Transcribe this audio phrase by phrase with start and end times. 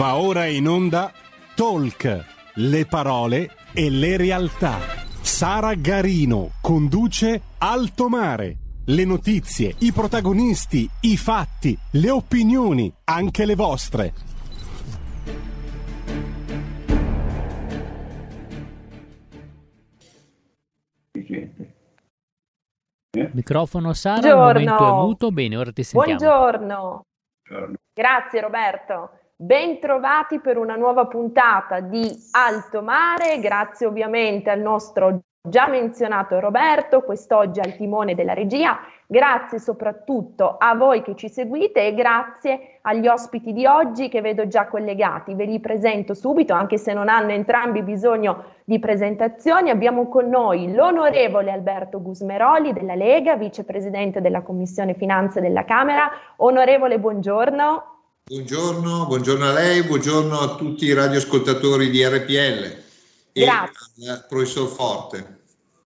[0.00, 1.12] Va ora in onda
[1.54, 4.78] Talk, le parole e le realtà.
[5.20, 8.56] Sara Garino conduce Alto Mare.
[8.86, 14.14] Le notizie, i protagonisti, i fatti, le opinioni, anche le vostre.
[23.32, 25.30] Microfono Sara, il momento è muto.
[25.30, 26.16] Bene, ora ti sentiamo.
[26.16, 27.04] Buongiorno.
[27.92, 29.19] Grazie Roberto.
[29.42, 37.00] Bentrovati per una nuova puntata di Alto Mare, grazie ovviamente al nostro già menzionato Roberto,
[37.00, 43.08] quest'oggi al timone della regia, grazie soprattutto a voi che ci seguite e grazie agli
[43.08, 45.34] ospiti di oggi che vedo già collegati.
[45.34, 49.70] Ve li presento subito, anche se non hanno entrambi bisogno di presentazioni.
[49.70, 56.10] Abbiamo con noi l'onorevole Alberto Gusmeroli della Lega, vicepresidente della Commissione Finanze della Camera.
[56.36, 57.99] Onorevole, buongiorno.
[58.30, 62.76] Buongiorno, buongiorno a lei, buongiorno a tutti i radioascoltatori di RPL
[63.32, 65.38] e al professor Forte.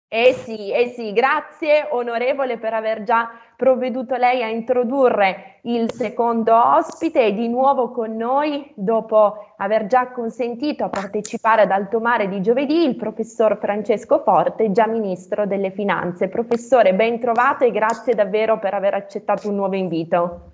[0.06, 6.54] Eh sì, eh sì, grazie onorevole per aver già provveduto lei a introdurre il secondo
[6.54, 12.28] ospite e di nuovo con noi, dopo aver già consentito a partecipare ad Alto Mare
[12.28, 16.28] di giovedì, il professor Francesco Forte, già ministro delle finanze.
[16.28, 20.50] Professore, ben trovato e grazie davvero per aver accettato un nuovo invito.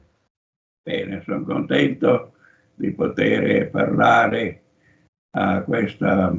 [0.85, 2.33] Bene, sono contento
[2.75, 4.63] di poter parlare
[5.37, 6.35] a questa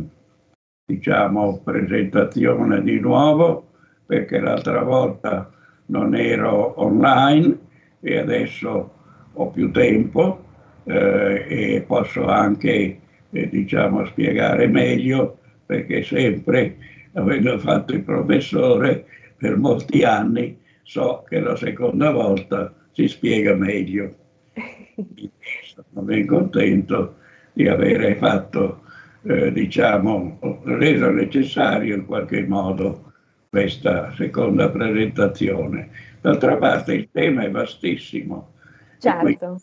[0.85, 3.71] diciamo, presentazione di nuovo
[4.05, 5.49] perché l'altra volta
[5.85, 7.57] non ero online
[8.01, 8.93] e adesso
[9.31, 10.43] ho più tempo
[10.83, 12.99] eh, e posso anche
[13.29, 16.75] eh, diciamo, spiegare meglio perché sempre
[17.13, 19.05] avendo fatto il professore
[19.37, 24.15] per molti anni so che la seconda volta si spiega meglio
[24.53, 27.17] sono ben contento
[27.53, 28.83] di avere fatto,
[29.23, 33.13] eh, diciamo, reso necessario in qualche modo
[33.49, 35.89] questa seconda presentazione.
[36.21, 38.53] D'altra parte il tema è vastissimo.
[38.97, 39.21] Certo.
[39.21, 39.61] E quindi,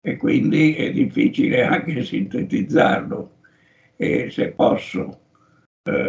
[0.00, 3.34] e quindi è difficile anche sintetizzarlo.
[3.96, 5.20] E se posso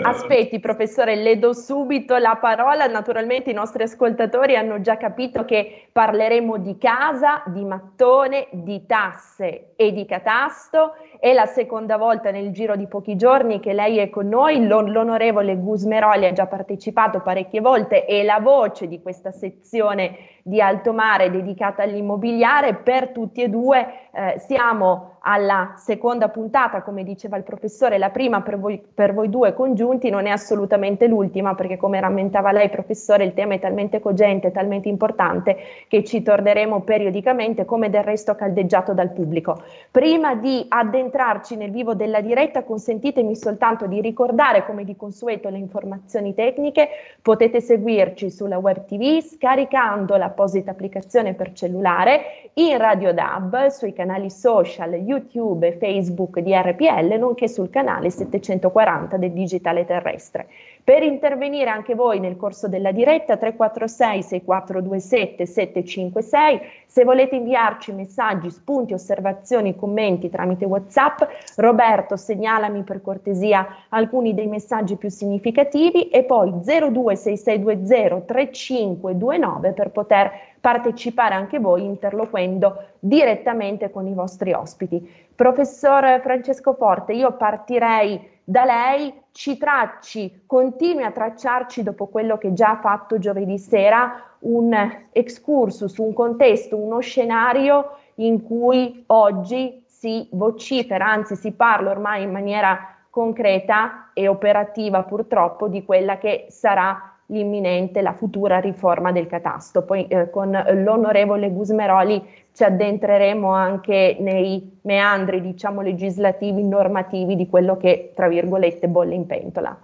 [0.02, 2.88] Aspetti, professore, le do subito la parola.
[2.88, 9.74] Naturalmente i nostri ascoltatori hanno già capito che parleremo di casa, di mattone, di tasse
[9.76, 10.96] e di catasto.
[11.20, 14.66] È la seconda volta nel giro di pochi giorni che lei è con noi.
[14.66, 20.62] L'on- l'onorevole Gusmeroli ha già partecipato parecchie volte, è la voce di questa sezione di
[20.62, 22.76] alto mare dedicata all'immobiliare.
[22.76, 28.42] Per tutti e due eh, siamo alla seconda puntata, come diceva il professore, la prima
[28.42, 33.26] per voi, per voi, due congiunti non è assolutamente l'ultima, perché come rammentava lei, professore,
[33.26, 35.58] il tema è talmente cogente, talmente importante
[35.90, 39.62] che ci torneremo periodicamente, come del resto caldeggiato dal pubblico.
[39.92, 45.58] Prima di addentrarci nel vivo della diretta, consentitemi soltanto di ricordare, come di consueto, le
[45.58, 46.88] informazioni tecniche.
[47.22, 54.30] Potete seguirci sulla web TV scaricando l'apposita applicazione per cellulare, in Radio DAB, sui canali
[54.30, 60.48] social, YouTube e Facebook di RPL, nonché sul canale 740 del Digitale Terrestre.
[60.88, 68.50] Per intervenire anche voi nel corso della diretta 346 6427 756, se volete inviarci messaggi,
[68.50, 71.24] spunti, osservazioni, commenti tramite WhatsApp,
[71.58, 80.32] Roberto segnalami per cortesia alcuni dei messaggi più significativi e poi 026620 3529 per poter
[80.62, 85.26] partecipare anche voi interloquendo direttamente con i vostri ospiti.
[85.36, 92.54] Professor Francesco Forte, io partirei da lei ci tracci, continui a tracciarci dopo quello che
[92.54, 94.74] già ha fatto giovedì sera, un
[95.12, 102.32] excursus, un contesto, uno scenario in cui oggi si vocifera, anzi si parla ormai in
[102.32, 109.84] maniera concreta e operativa purtroppo di quella che sarà l'imminente, la futura riforma del catasto.
[109.84, 112.24] Poi eh, con l'onorevole Gusmeroli
[112.54, 119.26] ci addentreremo anche nei meandri, diciamo, legislativi, normativi di quello che, tra virgolette, bolle in
[119.26, 119.78] pentola.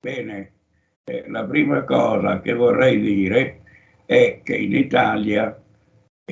[0.00, 0.52] Bene,
[1.04, 3.60] eh, la prima cosa che vorrei dire
[4.04, 5.56] è che in Italia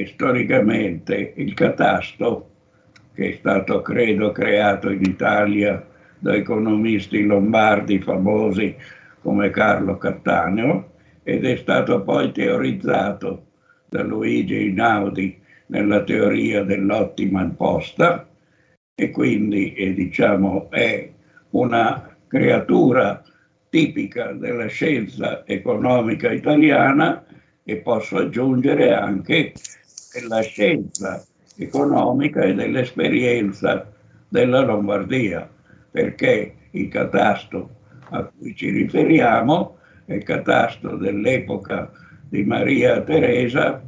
[0.06, 2.48] storicamente il catasto,
[3.12, 5.86] che è stato credo creato in Italia
[6.18, 8.74] da economisti lombardi famosi
[9.22, 13.46] come Carlo Cattaneo ed è stato poi teorizzato
[13.88, 18.28] da Luigi Einaudi nella teoria dell'ottima imposta
[18.94, 21.10] e quindi è, diciamo, è
[21.50, 23.22] una creatura
[23.68, 27.24] tipica della scienza economica italiana
[27.62, 29.52] e posso aggiungere anche
[30.12, 31.24] della scienza
[31.56, 33.90] economica e dell'esperienza
[34.28, 35.48] della Lombardia,
[35.90, 37.79] perché il catasto
[38.10, 41.90] a cui ci riferiamo è catasto dell'epoca
[42.28, 43.82] di Maria Teresa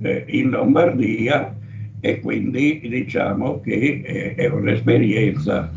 [0.00, 1.54] eh, in Lombardia
[2.00, 5.70] e quindi diciamo che eh, è un'esperienza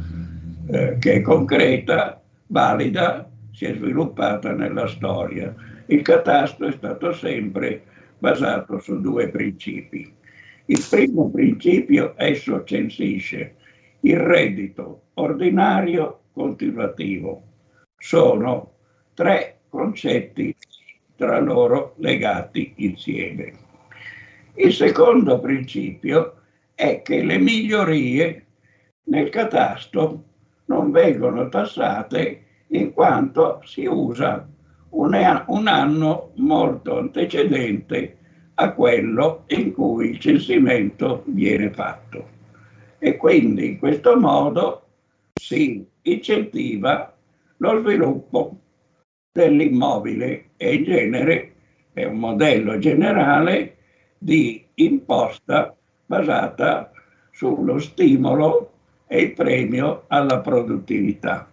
[0.68, 5.54] eh, che è concreta, valida, si è sviluppata nella storia.
[5.86, 7.84] Il catasto è stato sempre
[8.18, 10.12] basato su due principi.
[10.66, 13.56] Il primo principio, esso censisce
[14.02, 17.44] il reddito ordinario continuativo.
[18.06, 18.74] Sono
[19.16, 20.56] tre concetti
[21.16, 23.54] tra loro legati insieme.
[24.54, 26.36] Il secondo principio
[26.76, 28.46] è che le migliorie
[29.06, 30.24] nel catasto
[30.66, 34.48] non vengono tassate in quanto si usa
[34.90, 38.18] un, un anno molto antecedente
[38.54, 42.30] a quello in cui il censimento viene fatto.
[43.00, 44.90] E quindi in questo modo
[45.34, 47.15] si incentiva
[47.58, 48.60] lo sviluppo
[49.32, 51.54] dell'immobile e in genere
[51.94, 53.78] è un modello generale
[54.18, 55.76] di imposta
[56.06, 56.92] basata
[57.32, 58.72] sullo stimolo
[59.08, 61.50] e il premio alla produttività.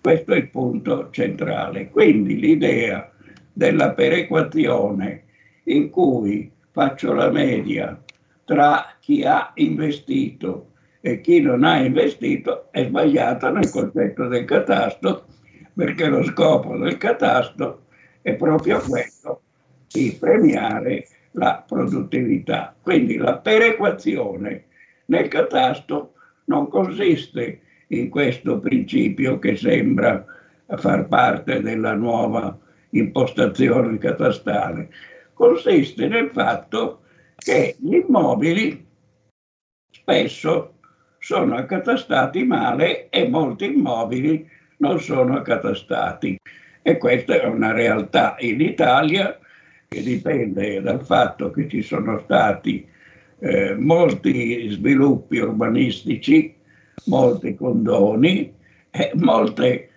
[0.00, 1.90] Questo è il punto centrale.
[1.90, 3.10] Quindi l'idea
[3.52, 5.24] della perequazione
[5.64, 8.00] in cui faccio la media
[8.44, 10.70] tra chi ha investito
[11.00, 15.26] e chi non ha investito è sbagliata nel concetto del catasto,
[15.80, 17.86] perché lo scopo del catasto
[18.20, 19.40] è proprio quello
[19.88, 22.76] di premiare la produttività.
[22.82, 24.64] Quindi la perequazione
[25.06, 26.12] nel catasto
[26.44, 30.22] non consiste in questo principio che sembra
[30.76, 32.58] far parte della nuova
[32.90, 34.90] impostazione catastale.
[35.32, 37.04] Consiste nel fatto
[37.36, 38.86] che gli immobili
[39.90, 40.74] spesso
[41.18, 46.38] sono accatastati male e molti immobili non sono accatastati.
[46.82, 49.38] E questa è una realtà in Italia
[49.88, 52.86] che dipende dal fatto che ci sono stati
[53.40, 56.54] eh, molti sviluppi urbanistici
[57.06, 58.52] molti condoni
[58.90, 59.88] e molte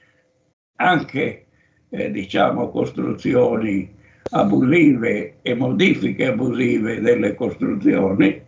[0.76, 1.46] anche
[1.90, 3.92] eh, diciamo costruzioni
[4.32, 8.42] abusive e modifiche abusive delle costruzioni,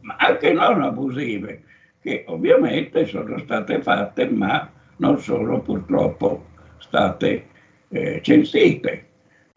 [0.00, 1.62] ma anche non abusive,
[2.00, 6.44] che ovviamente sono state fatte ma non sono purtroppo
[6.78, 7.46] state
[7.88, 9.06] eh, censite.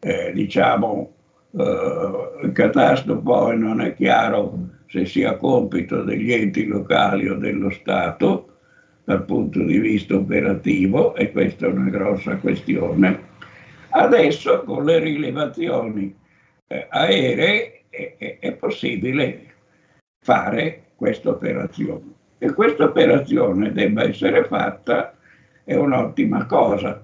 [0.00, 1.12] Eh, diciamo,
[1.56, 4.58] eh, il catasto poi non è chiaro
[4.88, 8.48] se sia compito degli enti locali o dello Stato
[9.04, 13.30] dal punto di vista operativo, e questa è una grossa questione.
[13.90, 16.14] Adesso con le rilevazioni
[16.68, 19.46] eh, aeree è, è, è possibile
[20.22, 22.12] fare questa operazione.
[22.38, 25.14] E questa operazione debba essere fatta
[25.64, 27.02] è un'ottima cosa.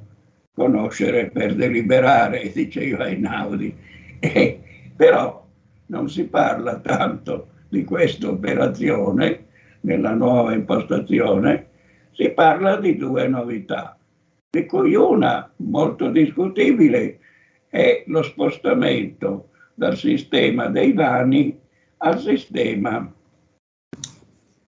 [0.53, 3.77] Conoscere per deliberare, diceva Einaudi.
[4.21, 4.59] Eh,
[4.97, 5.47] però
[5.87, 9.47] non si parla tanto di questa operazione,
[9.83, 11.69] nella nuova impostazione,
[12.11, 13.97] si parla di due novità,
[14.51, 17.21] di cui una molto discutibile
[17.69, 21.57] è lo spostamento dal sistema dei vani
[21.99, 23.13] al sistema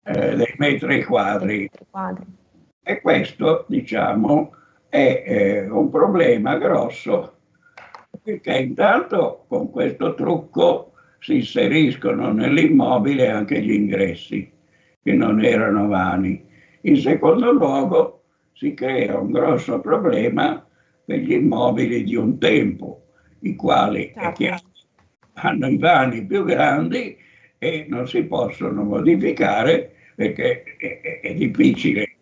[0.03, 1.69] eh, dei metri quadri.
[2.83, 4.55] E questo, diciamo,
[4.89, 7.37] è eh, un problema grosso,
[8.23, 14.51] perché intanto con questo trucco si inseriscono nell'immobile anche gli ingressi,
[15.03, 16.43] che non erano vani.
[16.81, 18.23] In secondo luogo
[18.53, 20.65] si crea un grosso problema
[21.05, 23.05] per gli immobili di un tempo,
[23.41, 24.63] i quali certo.
[25.33, 27.15] hanno i vani più grandi
[27.59, 32.15] e non si possono modificare perché è, è difficile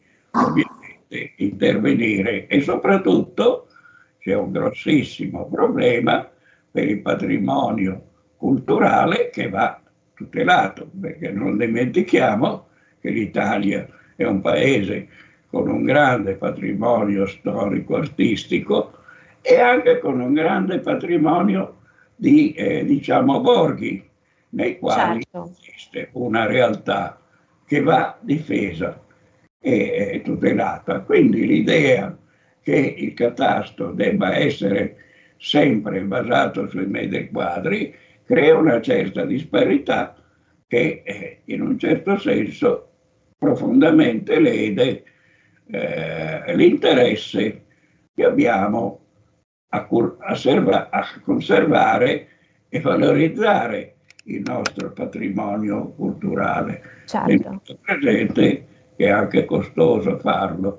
[0.46, 3.68] ovviamente intervenire e soprattutto
[4.20, 6.30] c'è un grossissimo problema
[6.72, 8.04] per il patrimonio
[8.38, 9.82] culturale che va
[10.14, 12.68] tutelato, perché non dimentichiamo
[13.00, 15.08] che l'Italia è un paese
[15.50, 18.94] con un grande patrimonio storico-artistico
[19.42, 21.78] e anche con un grande patrimonio
[22.16, 24.08] di, eh, diciamo, borghi,
[24.50, 25.52] nei quali certo.
[25.62, 27.20] esiste una realtà
[27.66, 29.02] che va difesa
[29.60, 31.02] e, e tutelata.
[31.02, 32.18] Quindi l'idea
[32.62, 34.98] che il catasto debba essere
[35.38, 40.16] sempre basato sui metri quadri crea una certa disparità
[40.68, 42.90] che eh, in un certo senso
[43.38, 45.04] profondamente lede
[45.72, 47.64] eh, l'interesse
[48.14, 49.00] che abbiamo
[49.70, 52.28] a, cur- a, serva- a, conservare
[52.70, 56.82] e valorizzare il nostro patrimonio culturale.
[57.06, 57.62] Certo.
[57.82, 58.68] Presente
[59.00, 60.78] che è anche costoso farlo.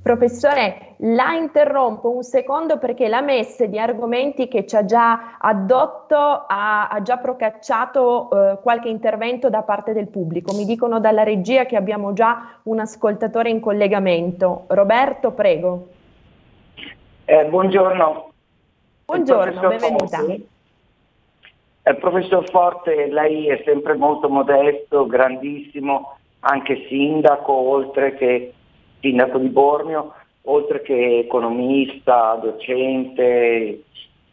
[0.00, 6.14] Professore, la interrompo un secondo perché la messe di argomenti che ci ha già addotto
[6.14, 10.54] ha, ha già procacciato eh, qualche intervento da parte del pubblico.
[10.54, 14.66] Mi dicono dalla regia che abbiamo già un ascoltatore in collegamento.
[14.68, 15.88] Roberto, prego.
[17.24, 18.30] Eh, buongiorno.
[19.06, 20.18] Buongiorno, benvenuta.
[20.18, 20.46] Forte.
[21.82, 28.52] Eh, professor Forte, lei è sempre molto modesto, grandissimo, anche sindaco, oltre che
[29.00, 33.82] sindaco di Bormio, oltre che economista, docente,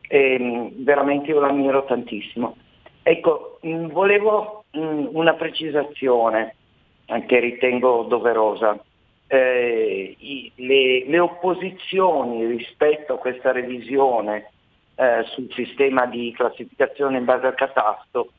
[0.07, 2.55] e, veramente io l'ammiro tantissimo.
[3.01, 6.55] Ecco, mh, volevo mh, una precisazione
[7.25, 8.79] che ritengo doverosa.
[9.27, 14.51] Eh, i, le, le, opposizioni rispetto a questa revisione
[14.95, 18.31] eh, sul sistema di classificazione in base al catasto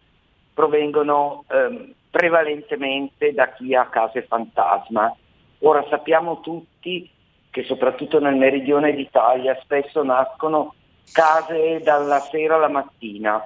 [0.53, 5.13] provengono eh, prevalentemente da chi ha case fantasma.
[5.63, 7.11] Ora sappiamo tutti
[7.51, 10.75] che soprattutto nel meridione d'Italia spesso nascono
[11.13, 13.45] case dalla sera alla mattina,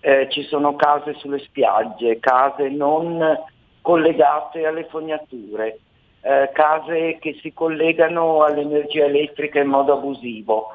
[0.00, 3.38] eh, ci sono case sulle spiagge, case non
[3.80, 5.78] collegate alle fognature,
[6.22, 10.70] eh, case che si collegano all'energia elettrica in modo abusivo.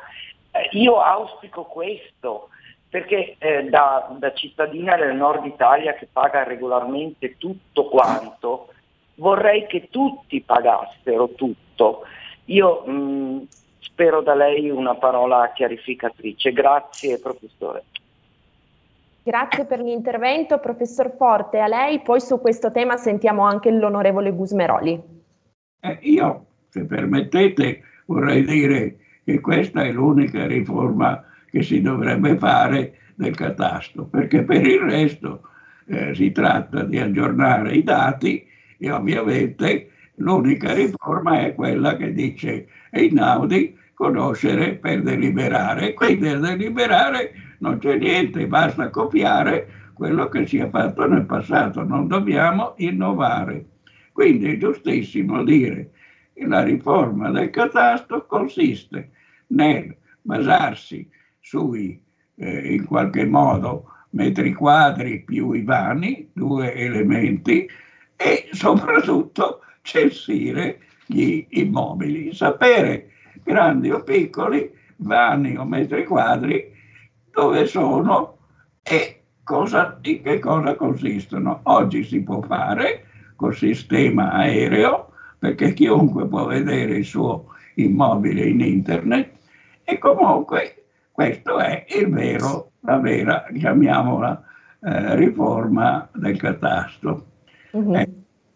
[0.51, 2.49] Eh, io auspico questo,
[2.89, 8.69] perché eh, da, da, cittadina del nord Italia che paga regolarmente tutto quanto,
[9.15, 12.03] vorrei che tutti pagassero tutto.
[12.45, 13.37] Io mh, mm,
[13.79, 16.53] spero da lei una parola chiarificatrice.
[16.53, 17.83] Grazie professore.
[19.23, 21.59] Grazie per l'intervento, professor Forte.
[21.59, 25.01] A lei, poi su questo tema sentiamo anche l'onorevole Gusmeroli.
[25.81, 32.97] Eh, io, se permettete, vorrei dire che questa è l'unica riforma che si dovrebbe fare
[33.15, 35.41] del catasto, perché per il resto
[35.87, 38.45] eh, si tratta di aggiornare i dati
[38.77, 46.37] e ovviamente l'unica riforma è quella che dice è inaudi conoscere per deliberare, quindi a
[46.37, 52.75] deliberare non c'è niente, basta copiare quello che si è fatto nel passato, non dobbiamo
[52.77, 53.65] innovare.
[54.11, 55.91] Quindi è giustissimo dire
[56.33, 59.09] che la riforma del catasto consiste
[59.47, 61.09] nel basarsi
[61.47, 62.03] sui,
[62.35, 67.69] eh, in qualche modo, metri quadri più i vani, due elementi,
[68.17, 73.11] e soprattutto censire gli immobili, sapere
[73.43, 76.69] grandi o piccoli, vani o metri quadri,
[77.31, 78.39] dove sono
[78.83, 81.61] e cosa, in che cosa consistono.
[81.63, 83.05] Oggi si può fare
[83.37, 89.29] col sistema aereo, perché chiunque può vedere il suo immobile in internet,
[89.85, 90.86] e comunque
[91.17, 94.43] questo è il vero, la vera, chiamiamola,
[94.83, 97.25] eh, riforma del catasto.
[97.71, 97.95] Uh-huh.
[97.95, 98.07] Eh,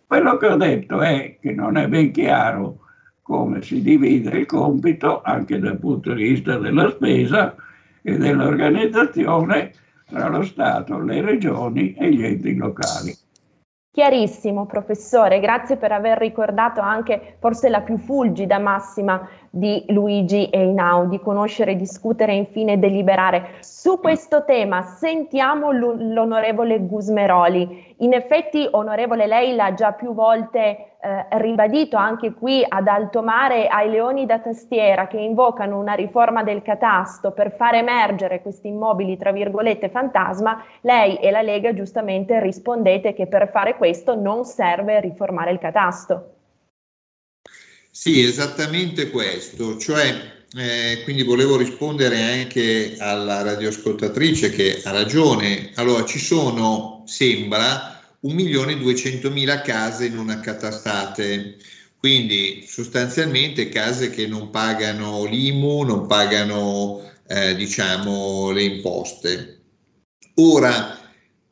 [0.05, 2.81] quello che ho detto è che non è ben chiaro
[3.23, 7.55] come si divide il compito anche dal punto di vista della spesa
[8.03, 9.71] e dell'organizzazione
[10.05, 13.17] tra lo Stato, le regioni e gli enti locali.
[13.93, 21.19] Chiarissimo, professore, grazie per aver ricordato anche forse la più fulgida massima di Luigi Einaudi,
[21.19, 23.57] conoscere, discutere e infine deliberare.
[23.59, 27.95] Su questo tema sentiamo l'onorevole Gusmeroli.
[27.97, 33.67] In effetti, onorevole, lei l'ha già più volte eh, ribadito anche qui ad alto mare
[33.67, 39.17] ai leoni da tastiera che invocano una riforma del catasto per far emergere questi immobili,
[39.17, 45.01] tra virgolette, fantasma, lei e la Lega giustamente rispondete che per fare questo non serve
[45.01, 46.35] riformare il catasto.
[47.93, 55.71] Sì, esattamente questo, cioè eh, quindi volevo rispondere anche alla radioascoltatrice che ha ragione.
[55.75, 61.57] Allora, ci sono, sembra, 1.200.000 case non accatastate,
[61.97, 69.59] quindi sostanzialmente case che non pagano l'IMU, non pagano eh, diciamo le imposte.
[70.35, 70.97] Ora,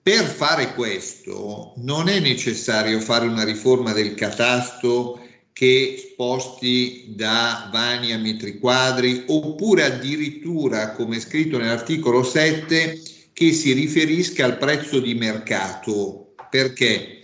[0.01, 5.21] per fare questo non è necessario fare una riforma del catasto
[5.59, 13.01] che sposti da vani a metri quadri oppure addirittura, come scritto nell'articolo 7,
[13.33, 16.33] che si riferisca al prezzo di mercato.
[16.49, 17.19] Perché?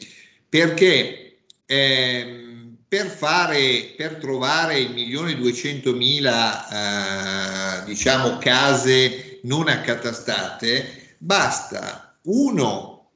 [0.50, 12.18] Perché ehm, per, fare, per trovare il milione duecentomila eh, diciamo case non accatastate basta
[12.24, 13.12] uno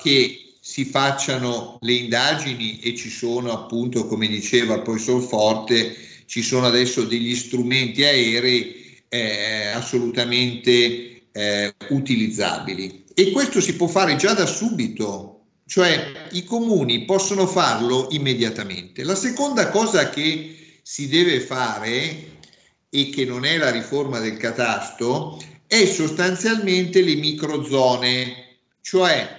[0.00, 0.47] che
[0.78, 6.66] si facciano le indagini e ci sono appunto, come diceva il professor Forte, ci sono
[6.66, 13.06] adesso degli strumenti aerei eh, assolutamente eh, utilizzabili.
[13.12, 19.02] e questo si può fare già da subito, cioè i comuni possono farlo immediatamente.
[19.02, 22.36] La seconda cosa che si deve fare
[22.88, 29.37] e che non è la riforma del catasto è sostanzialmente le microzone, cioè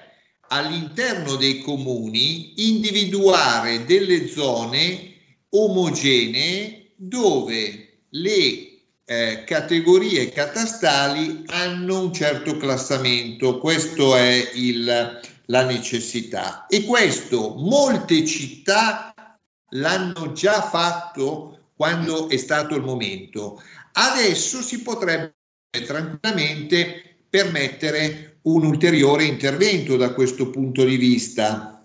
[0.50, 5.14] all'interno dei comuni individuare delle zone
[5.50, 8.68] omogenee dove le
[9.06, 18.26] eh, categorie catastali hanno un certo classamento, questo è il, la necessità e questo molte
[18.26, 19.14] città
[19.72, 23.62] l'hanno già fatto quando è stato il momento.
[23.94, 25.34] Adesso si potrebbe
[25.72, 31.84] tranquillamente permettere un ulteriore intervento da questo punto di vista.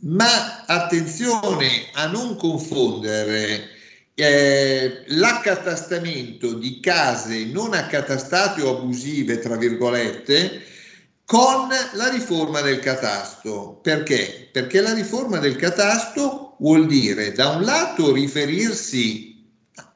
[0.00, 3.70] Ma attenzione a non confondere
[4.14, 10.62] eh, l'accatastamento di case non accatastate o abusive, tra virgolette,
[11.24, 13.78] con la riforma del catasto.
[13.82, 14.48] Perché?
[14.52, 19.34] Perché la riforma del catasto vuol dire da un lato riferirsi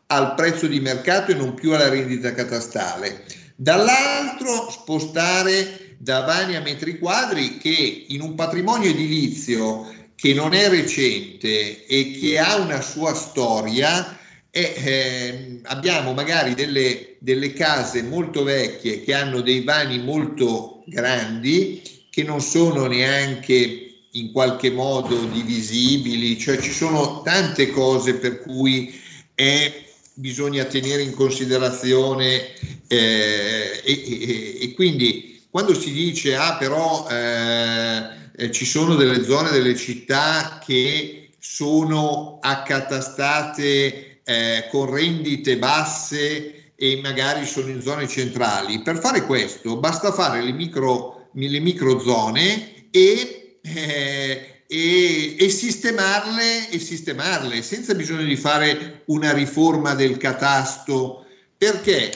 [0.07, 3.25] al prezzo di mercato e non più alla rendita catastale,
[3.61, 10.71] dall'altro spostare da vani a metri quadri che in un patrimonio edilizio che non è
[10.71, 14.19] recente e che ha una sua storia,
[14.51, 21.83] e, eh, abbiamo magari delle, delle, case molto vecchie che hanno dei vani molto grandi
[22.09, 28.99] che non sono neanche in qualche modo divisibili, cioè ci sono tante cose per cui
[29.35, 29.85] è,
[30.21, 32.53] bisogna tenere in considerazione
[32.87, 39.51] eh, e, e, e, quindi quando si dice ah però eh, ci sono delle zone
[39.51, 48.81] delle città che sono accatastate eh, con rendite basse e magari sono in zone centrali.
[48.81, 56.71] Per fare questo basta fare le micro, le micro zone e, eh, e, e, sistemarle,
[56.71, 61.27] e sistemarle senza bisogno di fare una riforma del catasto
[61.59, 62.13] perché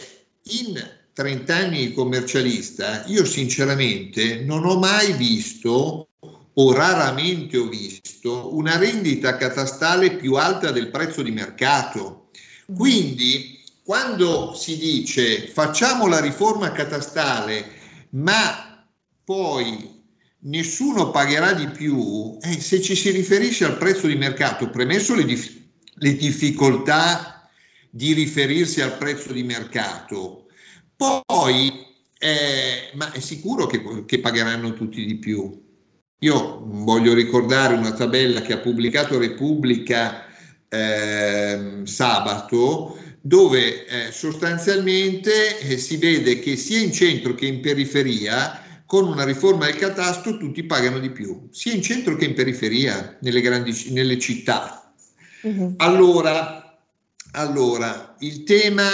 [0.60, 0.80] in
[1.12, 6.10] 30 anni di commercialista io sinceramente non ho mai visto
[6.56, 12.30] o raramente ho visto una rendita catastale più alta del prezzo di mercato.
[12.72, 18.86] Quindi quando si dice facciamo la riforma catastale ma
[19.24, 19.93] poi
[20.44, 25.24] nessuno pagherà di più, eh, se ci si riferisce al prezzo di mercato, premesso le,
[25.24, 25.60] dif-
[25.94, 27.48] le difficoltà
[27.90, 30.46] di riferirsi al prezzo di mercato,
[30.96, 35.62] poi eh, ma è sicuro che, che pagheranno tutti di più.
[36.20, 40.26] Io voglio ricordare una tabella che ha pubblicato Repubblica
[40.68, 48.63] eh, sabato, dove eh, sostanzialmente eh, si vede che sia in centro che in periferia,
[48.94, 53.18] con una riforma del catasto, tutti pagano di più, sia in centro che in periferia,
[53.22, 54.94] nelle, grandi, nelle città.
[55.42, 55.74] Uh-huh.
[55.78, 56.78] Allora,
[57.32, 58.86] allora, il tema,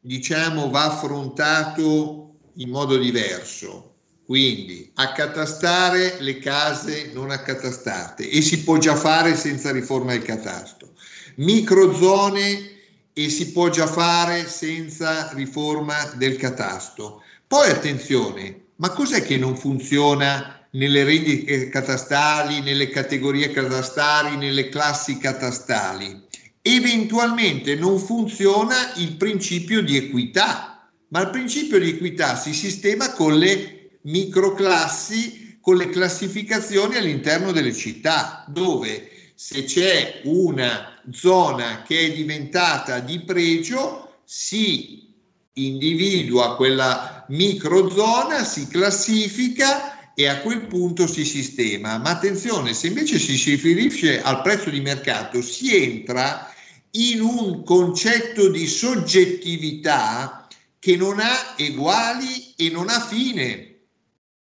[0.00, 3.88] diciamo, va affrontato in modo diverso
[4.24, 10.92] quindi accatastare le case non accatastate e si può già fare senza riforma del catasto.
[11.34, 12.70] Microzone
[13.12, 17.22] e si può già fare senza riforma del catasto.
[17.46, 25.18] Poi attenzione, ma cos'è che non funziona nelle rendite catastali, nelle categorie catastali, nelle classi
[25.18, 26.28] catastali?
[26.62, 33.36] Eventualmente non funziona il principio di equità, ma il principio di equità si sistema con
[33.36, 42.12] le microclassi con le classificazioni all'interno delle città, dove se c'è una zona che è
[42.12, 45.09] diventata di pregio, si
[45.54, 51.98] individua quella microzona, si classifica e a quel punto si sistema.
[51.98, 56.52] Ma attenzione, se invece si riferisce al prezzo di mercato, si entra
[56.92, 63.66] in un concetto di soggettività che non ha eguali e non ha fine.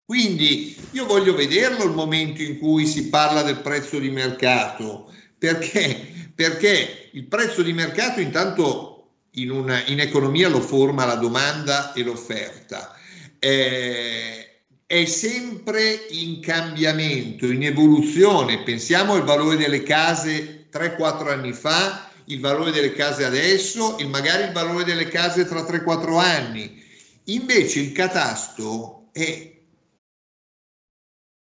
[0.06, 6.32] Quindi io voglio vederlo il momento in cui si parla del prezzo di mercato, perché,
[6.34, 8.97] perché il prezzo di mercato intanto
[9.38, 12.96] in, una, in economia lo forma la domanda e l'offerta.
[13.40, 18.64] Eh, è sempre in cambiamento, in evoluzione.
[18.64, 24.44] Pensiamo al valore delle case 3-4 anni fa, il valore delle case adesso e magari
[24.44, 26.84] il valore delle case tra 3-4 anni.
[27.26, 29.56] Invece il catasto è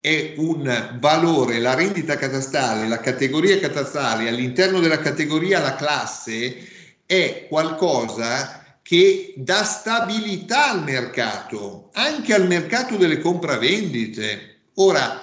[0.05, 6.74] è un valore, la rendita catastale, la categoria catastale, all'interno della categoria la classe,
[7.07, 14.61] è qualcosa che dà stabilità al mercato, anche al mercato delle compravendite.
[14.75, 15.21] Ora,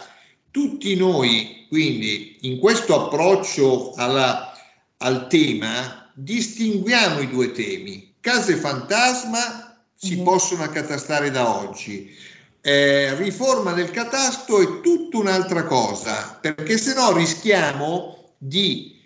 [0.49, 4.51] tutti noi, quindi, in questo approccio alla,
[4.97, 8.15] al tema, distinguiamo i due temi.
[8.19, 10.23] Case fantasma si mm-hmm.
[10.23, 12.15] possono accatastare da oggi.
[12.61, 19.00] Eh, riforma del catasto è tutta un'altra cosa, perché se no rischiamo di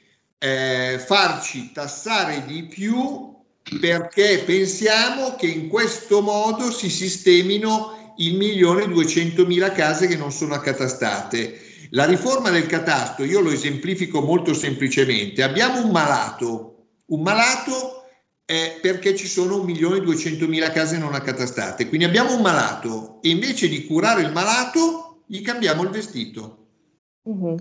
[0.46, 3.34] eh, farci tassare di più
[3.80, 10.54] perché pensiamo che in questo modo si sistemino il milione duecentomila case che non sono
[10.54, 11.62] accatastate.
[11.92, 18.04] La riforma del catasto, io lo esemplifico molto semplicemente, abbiamo un malato, un malato
[18.46, 23.30] è perché ci sono un milione duecentomila case non accatastate, quindi abbiamo un malato e
[23.30, 26.68] invece di curare il malato gli cambiamo il vestito.
[27.28, 27.56] Mm-hmm.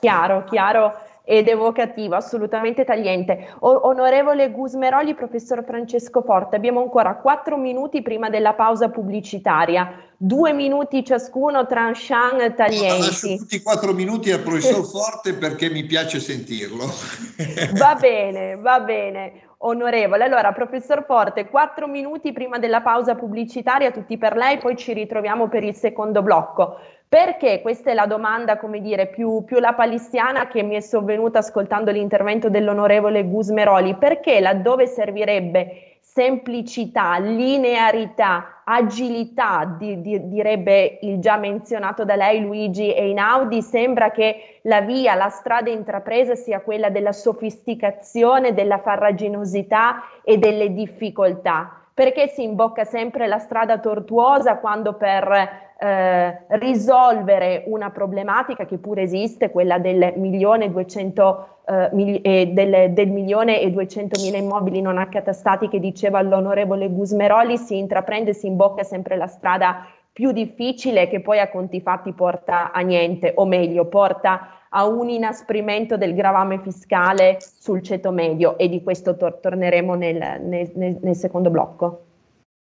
[0.00, 3.54] Chiaro, chiaro ed evocativo, assolutamente tagliente.
[3.58, 10.54] O- onorevole Gusmeroli, professor Francesco Forte, abbiamo ancora quattro minuti prima della pausa pubblicitaria, due
[10.54, 12.98] minuti ciascuno, tranchant taglienti.
[12.98, 16.86] Lascio tutti i quattro minuti al professor Forte perché mi piace sentirlo.
[17.76, 19.42] va bene, va bene.
[19.58, 24.94] Onorevole, allora professor Forte, quattro minuti prima della pausa pubblicitaria, tutti per lei, poi ci
[24.94, 26.76] ritroviamo per il secondo blocco.
[27.08, 31.90] Perché questa è la domanda, come dire, più, più lapalistiana che mi è sovvenuta ascoltando
[31.90, 33.94] l'intervento dell'onorevole Gusmeroli?
[33.94, 42.92] Perché laddove servirebbe semplicità, linearità, agilità, di, di, direbbe il già menzionato da lei Luigi
[42.92, 50.36] Einaudi, sembra che la via, la strada intrapresa sia quella della sofisticazione, della farraginosità e
[50.36, 51.72] delle difficoltà.
[51.94, 59.02] Perché si imbocca sempre la strada tortuosa quando per eh, risolvere una problematica che pure
[59.02, 65.68] esiste, quella del milione, 200, eh, mil- del, del milione e duecentomila immobili non accatastati
[65.68, 71.38] che diceva l'onorevole Gusmeroli, si intraprende, si imbocca sempre la strada più difficile che poi
[71.38, 77.38] a conti fatti porta a niente, o meglio, porta a un inasprimento del gravame fiscale
[77.40, 82.02] sul ceto medio e di questo tor- torneremo nel, nel, nel secondo blocco.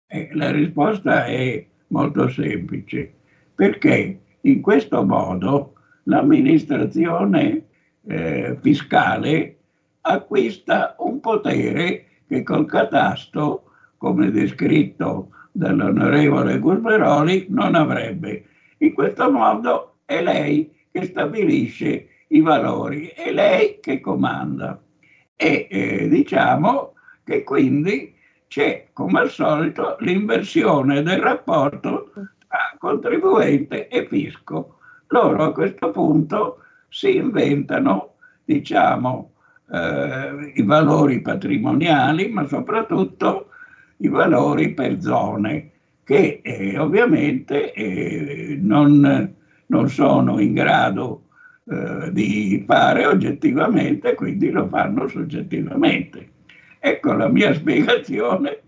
[0.07, 3.13] Eh, la risposta è molto semplice,
[3.55, 5.75] perché in questo modo
[6.05, 7.67] l'amministrazione
[8.07, 9.57] eh, fiscale
[10.03, 13.65] acquista un potere che col catasto,
[13.97, 18.45] come descritto dall'onorevole Gusmeroli, non avrebbe.
[18.79, 24.81] In questo modo è lei che stabilisce i valori, è lei che comanda.
[25.37, 28.15] E eh, diciamo che quindi
[28.51, 34.79] c'è come al solito l'inversione del rapporto tra contribuente e fisco.
[35.07, 36.59] Loro a questo punto
[36.89, 39.31] si inventano, diciamo,
[39.71, 43.51] eh, i valori patrimoniali, ma soprattutto
[43.99, 45.71] i valori per zone,
[46.03, 49.33] che eh, ovviamente eh, non,
[49.67, 51.27] non, sono in grado
[51.67, 56.39] eh, di fare oggettivamente, quindi lo fanno soggettivamente.
[56.83, 58.63] Ecco la mia spiegazione,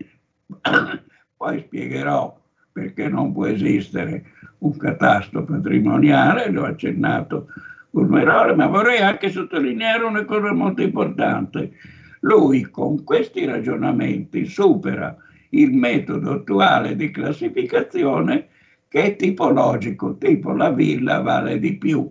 [1.35, 2.39] poi spiegherò
[2.71, 4.23] perché non può esistere
[4.59, 7.47] un catasto patrimoniale, l'ho accennato
[7.89, 11.73] Urmerole, ma vorrei anche sottolineare una cosa molto importante.
[12.21, 15.15] Lui con questi ragionamenti supera
[15.49, 18.47] il metodo attuale di classificazione
[18.87, 22.09] che è tipologico, tipo la villa vale di più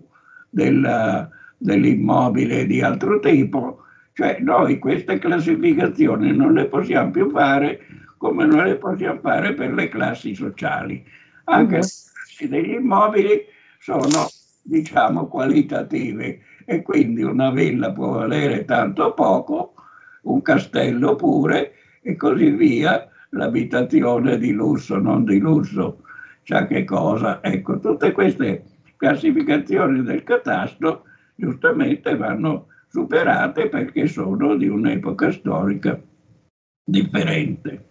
[0.49, 3.83] della, dell'immobile di altro tipo,
[4.13, 7.79] cioè noi queste classificazioni non le possiamo più fare
[8.17, 11.03] come non le possiamo fare per le classi sociali.
[11.45, 11.81] Anche uh-huh.
[11.81, 13.41] le classi degli immobili
[13.79, 14.29] sono,
[14.61, 19.73] diciamo, qualitative e quindi una villa può valere tanto poco,
[20.21, 26.03] un castello pure e così via, l'abitazione di lusso, non di lusso,
[26.43, 27.43] cioè che cosa.
[27.43, 28.63] Ecco, tutte queste
[28.95, 31.03] classificazioni del catasto
[31.35, 35.99] giustamente vanno superate perché sono di un'epoca storica
[36.85, 37.85] differente.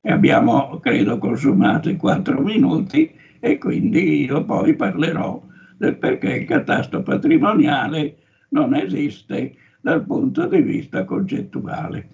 [0.00, 5.40] E abbiamo, credo, consumato i quattro minuti e quindi io poi parlerò
[5.78, 8.16] del perché il catasto patrimoniale
[8.48, 12.08] non esiste dal punto di vista concettuale.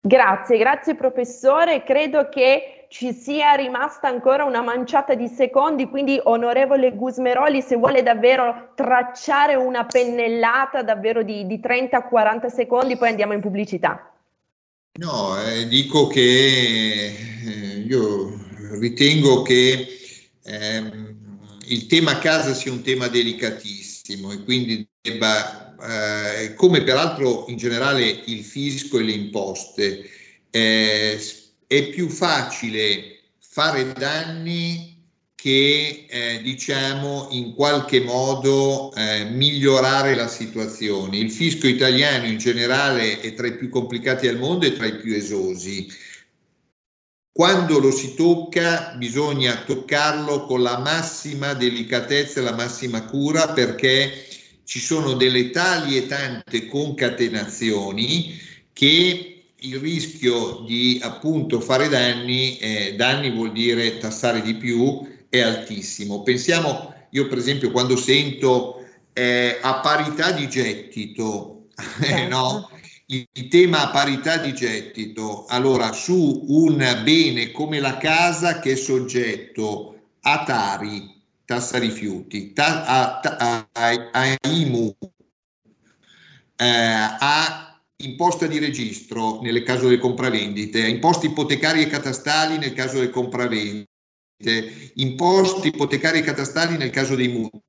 [0.00, 1.82] Grazie, grazie professore.
[1.82, 8.02] Credo che ci sia rimasta ancora una manciata di secondi, quindi onorevole Gusmeroli, se vuole
[8.02, 14.12] davvero tracciare una pennellata davvero di, di 30-40 secondi, poi andiamo in pubblicità.
[14.98, 17.14] No, eh, dico che
[17.46, 18.36] eh, io
[18.80, 19.86] ritengo che
[20.42, 20.82] eh,
[21.66, 28.04] il tema casa sia un tema delicatissimo e quindi debba eh, come peraltro in generale
[28.26, 30.10] il fisco e le imposte,
[30.50, 31.20] eh,
[31.70, 35.06] è più facile fare danni
[35.36, 41.18] che eh, diciamo in qualche modo eh, migliorare la situazione.
[41.18, 44.96] Il fisco italiano in generale è tra i più complicati al mondo e tra i
[44.96, 45.86] più esosi.
[47.30, 54.26] Quando lo si tocca bisogna toccarlo con la massima delicatezza e la massima cura perché
[54.64, 58.36] ci sono delle tali e tante concatenazioni
[58.72, 65.40] che il rischio di appunto fare danni, eh, danni vuol dire tassare di più, è
[65.40, 66.22] altissimo.
[66.22, 71.66] Pensiamo, io per esempio quando sento eh, a parità di gettito,
[72.02, 72.68] eh, no?
[72.70, 72.86] Certo.
[73.06, 78.72] il, il tema a parità di gettito, allora su un bene come la casa che
[78.72, 84.96] è soggetto a Tari, tassa rifiuti, ta, a, a, a, a IMU,
[86.56, 87.69] eh, a
[88.04, 93.88] imposta di registro nel caso delle compravendite, imposti ipotecari e catastali nel caso delle compravendite,
[94.94, 97.60] imposti ipotecari e catastali nel caso dei mutui.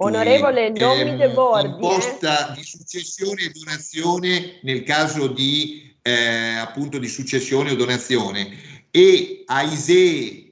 [0.00, 1.66] Onorevole, non ehm, mi debordi.
[1.66, 1.70] Eh.
[1.70, 2.54] Imposta eh?
[2.54, 10.44] di successione e donazione nel caso di eh, appunto di successione o donazione e AISE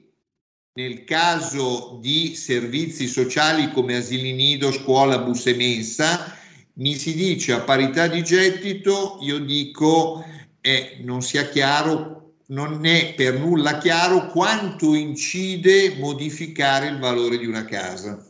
[0.73, 6.36] nel caso di servizi sociali come asili nido, scuola, bus e mensa
[6.77, 10.23] mi si dice a parità di gettito, io dico
[10.61, 17.45] eh, non sia chiaro, non è per nulla chiaro quanto incide modificare il valore di
[17.45, 18.23] una casa.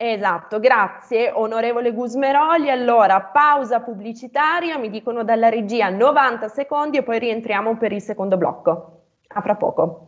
[0.00, 2.70] Esatto, grazie onorevole Gusmeroli.
[2.70, 8.36] Allora, pausa pubblicitaria, mi dicono dalla regia 90 secondi e poi rientriamo per il secondo
[8.36, 9.02] blocco.
[9.28, 10.07] A fra poco.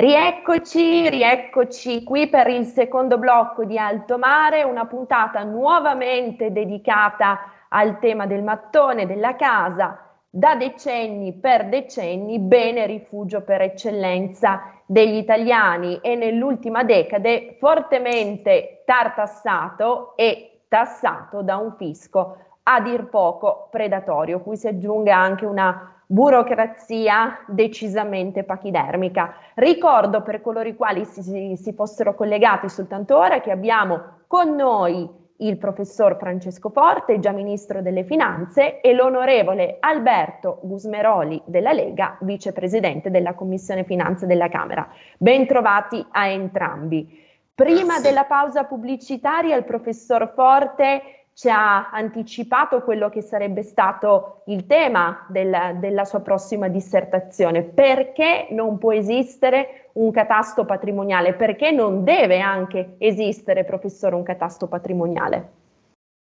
[0.00, 7.98] Rieccoci, rieccoci qui per il secondo blocco di Alto Mare, una puntata nuovamente dedicata al
[7.98, 9.98] tema del mattone, della casa,
[10.30, 15.98] da decenni per decenni bene rifugio per eccellenza degli italiani.
[16.00, 24.56] E nell'ultima decade fortemente tartassato e tassato da un fisco a dir poco predatorio, cui
[24.56, 29.34] si aggiunge anche una burocrazia decisamente pachidermica.
[29.54, 34.54] Ricordo per coloro i quali si, si, si fossero collegati soltanto ora che abbiamo con
[34.54, 42.16] noi il professor Francesco Forte, già ministro delle Finanze, e l'onorevole Alberto Gusmeroli della Lega,
[42.22, 44.88] vicepresidente della Commissione Finanze della Camera.
[45.16, 47.26] Bentrovati a entrambi.
[47.54, 54.66] Prima della pausa pubblicitaria il professor Forte ci ha anticipato quello che sarebbe stato il
[54.66, 57.62] tema del, della sua prossima dissertazione.
[57.62, 61.34] Perché non può esistere un catasto patrimoniale?
[61.34, 65.52] Perché non deve anche esistere, professore, un catasto patrimoniale?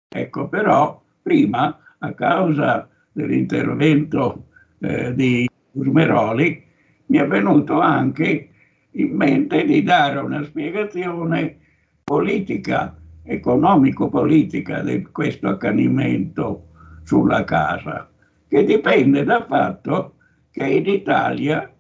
[0.08, 4.43] Ecco, però prima, a causa dell'intervento
[4.77, 6.63] eh, di Urmeroli,
[7.08, 8.49] mi è venuto anche
[8.91, 11.58] in mente di dare una spiegazione
[12.03, 12.95] politica
[13.27, 16.67] economico-politica di questo accanimento
[17.03, 18.09] sulla casa,
[18.47, 20.15] che dipende dal fatto
[20.51, 21.71] che in Italia,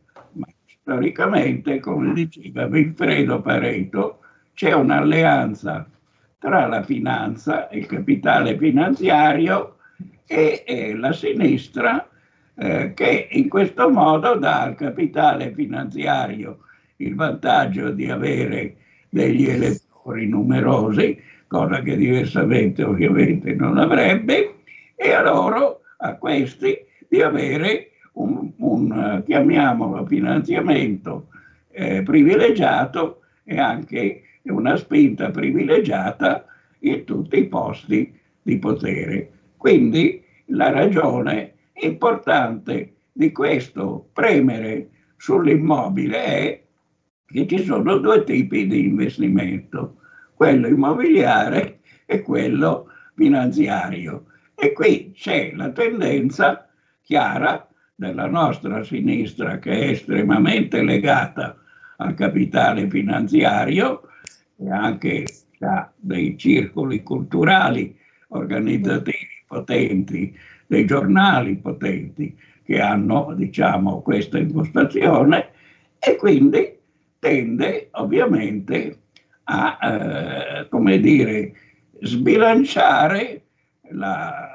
[0.81, 4.19] storicamente, come diceva Vilfredo Pareto,
[4.53, 5.87] c'è un'alleanza
[6.37, 9.77] tra la finanza, il capitale finanziario
[10.25, 12.07] e, e la sinistra
[12.55, 16.59] eh, che in questo modo dà al capitale finanziario
[16.97, 18.77] il vantaggio di avere
[19.09, 24.55] degli elettori numerosi, cosa che diversamente ovviamente non avrebbe,
[24.95, 31.27] e a loro, a questi, di avere un, un chiamiamolo finanziamento
[31.71, 36.45] eh, privilegiato e anche una spinta privilegiata
[36.79, 39.31] in tutti i posti di potere.
[39.57, 46.61] Quindi la ragione importante di questo premere sull'immobile è
[47.25, 49.97] che ci sono due tipi di investimento,
[50.37, 54.25] quello immobiliare e quello finanziario.
[54.53, 56.69] E qui c'è la tendenza
[57.01, 61.57] chiara della nostra sinistra che è estremamente legata
[61.97, 64.03] al capitale finanziario
[64.57, 65.25] e anche
[65.57, 67.97] da dei circoli culturali
[68.29, 75.49] organizzativi potenti, dei giornali potenti che hanno diciamo questa impostazione
[75.97, 76.77] e quindi
[77.17, 78.99] tende ovviamente
[79.49, 81.53] a, eh, come dire,
[82.01, 83.41] sbilanciare
[83.91, 84.49] la,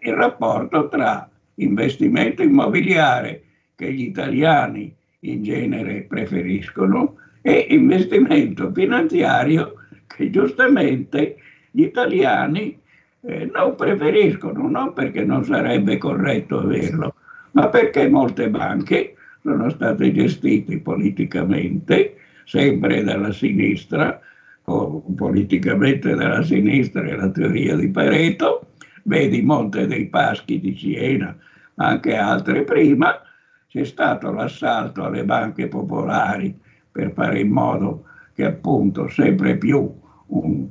[0.00, 3.42] il rapporto tra investimento immobiliare
[3.74, 9.74] che gli italiani in genere preferiscono e investimento finanziario
[10.06, 11.36] che giustamente
[11.70, 12.78] gli italiani
[13.20, 17.14] eh, non preferiscono, non perché non sarebbe corretto averlo,
[17.52, 22.16] ma perché molte banche sono state gestite politicamente,
[22.48, 24.18] sempre dalla sinistra,
[24.64, 31.36] politicamente dalla sinistra è la teoria di Pareto, vedi Monte dei Paschi di Siena,
[31.74, 33.20] ma anche altre prima,
[33.66, 36.58] c'è stato l'assalto alle banche popolari
[36.90, 39.94] per fare in modo che appunto sempre più
[40.28, 40.66] un,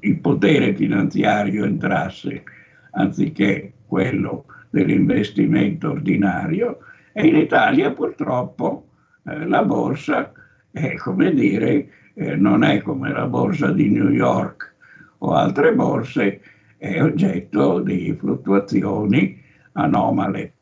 [0.00, 2.42] il potere finanziario entrasse
[2.90, 6.80] anziché quello dell'investimento ordinario.
[7.14, 8.88] E in Italia purtroppo
[9.24, 10.32] eh, la borsa
[10.70, 14.74] è come dire, eh, non è come la borsa di New York
[15.18, 16.40] o altre borse,
[16.76, 19.38] è oggetto di fluttuazioni
[19.72, 20.54] anomale,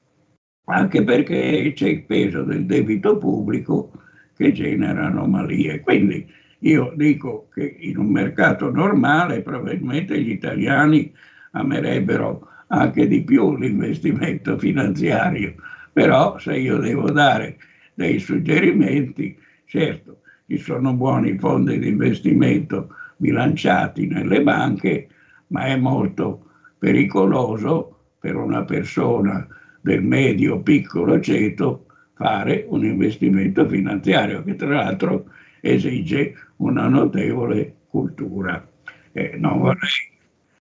[0.65, 3.93] anche perché c'è il peso del debito pubblico
[4.37, 5.81] che genera anomalie.
[5.81, 6.27] Quindi
[6.61, 11.13] io dico che in un mercato normale probabilmente gli italiani
[11.53, 15.55] amerebbero anche di più l'investimento finanziario,
[15.93, 17.59] però se io devo dare
[17.95, 19.37] dei suggerimenti,
[19.69, 25.09] certo, ci sono buoni fondi di investimento bilanciati nelle banche,
[25.49, 26.47] ma è molto
[26.79, 29.47] pericoloso per una persona
[29.81, 35.27] del medio piccolo ceto fare un investimento finanziario che tra l'altro
[35.61, 38.67] esige una notevole cultura.
[39.13, 40.17] Eh, non vorrei.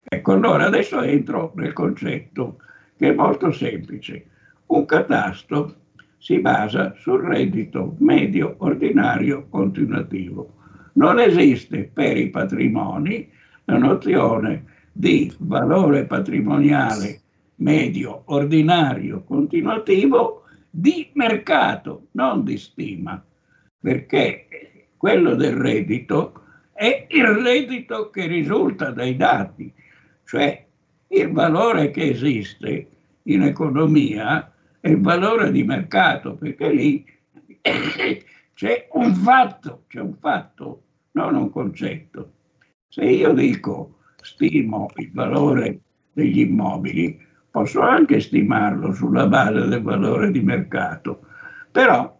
[0.03, 2.59] Ecco, allora adesso entro nel concetto
[2.97, 4.27] che è molto semplice.
[4.67, 5.80] Un catasto
[6.21, 10.53] si basa sul reddito medio ordinario continuativo.
[10.93, 13.27] Non esiste per i patrimoni
[13.65, 17.21] la nozione di valore patrimoniale
[17.57, 23.23] medio ordinario continuativo di mercato, non di stima,
[23.81, 26.43] perché quello del reddito
[26.75, 29.73] è il reddito che risulta dai dati,
[30.25, 30.67] cioè
[31.09, 32.89] il valore che esiste
[33.23, 34.50] in economia
[34.81, 37.05] è il valore di mercato, perché lì
[38.55, 42.33] c'è un fatto, c'è un fatto, non un concetto.
[42.89, 45.81] Se io dico stimo il valore
[46.13, 47.19] degli immobili,
[47.51, 51.27] posso anche stimarlo sulla base del valore di mercato,
[51.71, 52.19] però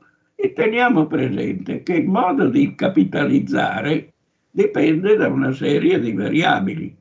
[0.55, 4.13] teniamo presente che il modo di capitalizzare
[4.51, 6.97] dipende da una serie di variabili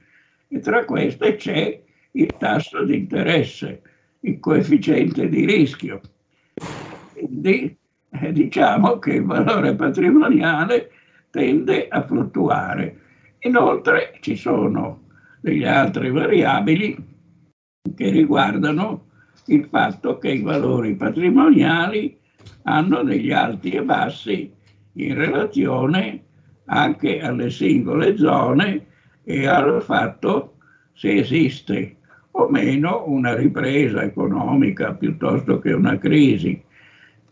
[0.47, 3.81] e tra queste c'è il tasso di interesse
[4.21, 6.01] il coefficiente di rischio.
[7.13, 7.77] Quindi
[8.09, 10.91] eh, diciamo che il valore patrimoniale
[11.29, 12.99] tende a fluttuare.
[13.39, 15.07] Inoltre ci sono
[15.41, 16.97] delle altre variabili
[17.95, 19.07] che riguardano
[19.45, 22.17] il fatto che i valori patrimoniali
[22.63, 24.53] hanno degli alti e bassi
[24.93, 26.23] in relazione
[26.65, 28.85] anche alle singole zone
[29.23, 30.57] e al fatto
[30.93, 31.97] se esiste
[32.31, 36.61] o meno una ripresa economica piuttosto che una crisi.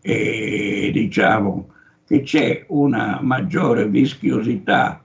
[0.00, 1.72] E diciamo
[2.06, 5.02] che c'è una maggiore vischiosità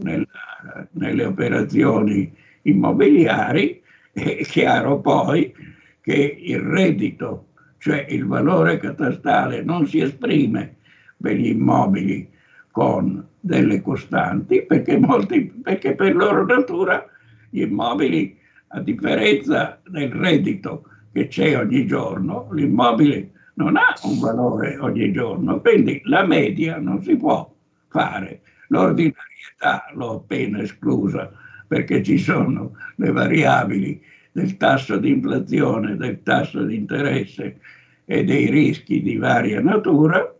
[0.00, 2.32] nella, nelle operazioni
[2.62, 3.80] immobiliari
[4.12, 5.54] È chiaro poi
[6.00, 7.46] che il reddito,
[7.78, 10.76] cioè il valore catastale, non si esprime
[11.16, 12.28] per gli immobili
[12.70, 17.06] con delle costanti perché, molti, perché per loro natura
[17.48, 18.36] gli immobili,
[18.72, 25.60] a differenza del reddito che c'è ogni giorno, l'immobile non ha un valore ogni giorno,
[25.60, 27.52] quindi la media non si può
[27.88, 28.42] fare.
[28.68, 31.30] L'ordinarietà l'ho appena esclusa
[31.66, 34.00] perché ci sono le variabili
[34.32, 37.58] del tasso di inflazione, del tasso di interesse
[38.04, 40.34] e dei rischi di varia natura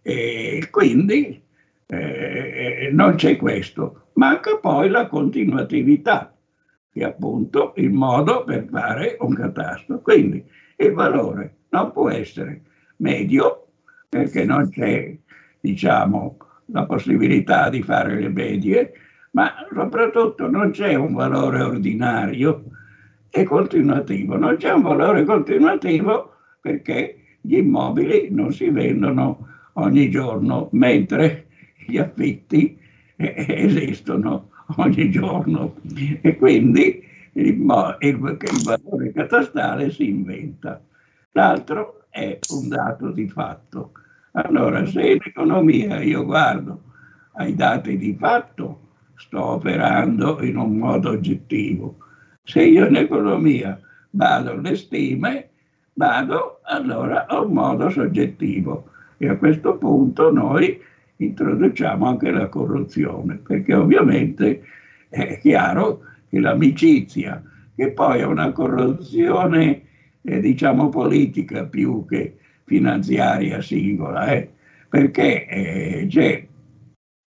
[0.00, 1.40] e quindi
[1.86, 4.06] eh, non c'è questo.
[4.14, 6.34] Manca poi la continuatività,
[6.92, 10.00] che appunto il modo per fare un catasto.
[10.00, 10.44] Quindi
[10.76, 12.60] il valore non può essere
[12.96, 13.66] medio,
[14.08, 15.16] perché non c'è,
[15.58, 16.36] diciamo,
[16.66, 18.92] la possibilità di fare le medie,
[19.30, 22.64] ma soprattutto non c'è un valore ordinario
[23.30, 24.36] e continuativo.
[24.36, 31.46] Non c'è un valore continuativo perché gli immobili non si vendono ogni giorno, mentre
[31.86, 32.78] gli affitti
[33.16, 35.74] eh, esistono ogni giorno
[36.20, 37.02] e quindi
[37.32, 40.80] il, il, il valore catastale si inventa.
[41.32, 43.92] L'altro è un dato di fatto.
[44.32, 46.82] Allora, se in economia io guardo
[47.34, 48.80] ai dati di fatto,
[49.16, 51.96] sto operando in un modo oggettivo.
[52.42, 53.78] Se io in economia
[54.10, 55.48] vado alle stime,
[55.94, 58.88] vado allora a un modo soggettivo.
[59.16, 60.80] E a questo punto noi
[61.16, 64.62] introduciamo anche la corruzione, perché ovviamente
[65.08, 67.42] è chiaro che l'amicizia,
[67.74, 69.82] che poi è una corruzione
[70.22, 74.50] eh, diciamo politica più che finanziaria singola, eh,
[74.88, 76.46] perché eh, c'è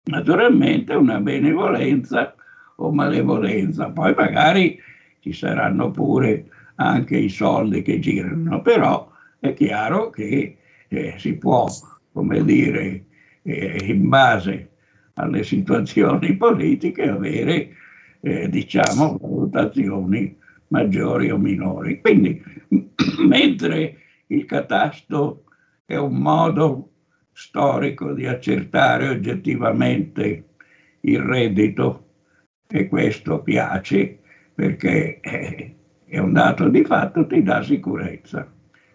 [0.05, 2.35] naturalmente una benevolenza
[2.77, 4.79] o malevolenza, poi magari
[5.19, 10.57] ci saranno pure anche i soldi che girano, però è chiaro che
[10.87, 11.67] eh, si può,
[12.11, 13.05] come dire,
[13.45, 14.71] eh, in base
[15.13, 17.69] alle situazioni politiche avere
[18.19, 20.35] eh, diciamo valutazioni
[20.69, 22.01] maggiori o minori.
[22.01, 22.43] Quindi
[23.25, 25.43] mentre il catasto
[25.85, 26.89] è un modo
[27.31, 30.45] storico di accertare oggettivamente
[31.01, 32.03] il reddito
[32.67, 34.19] e questo piace
[34.55, 38.51] perché è un dato di fatto, ti dà sicurezza.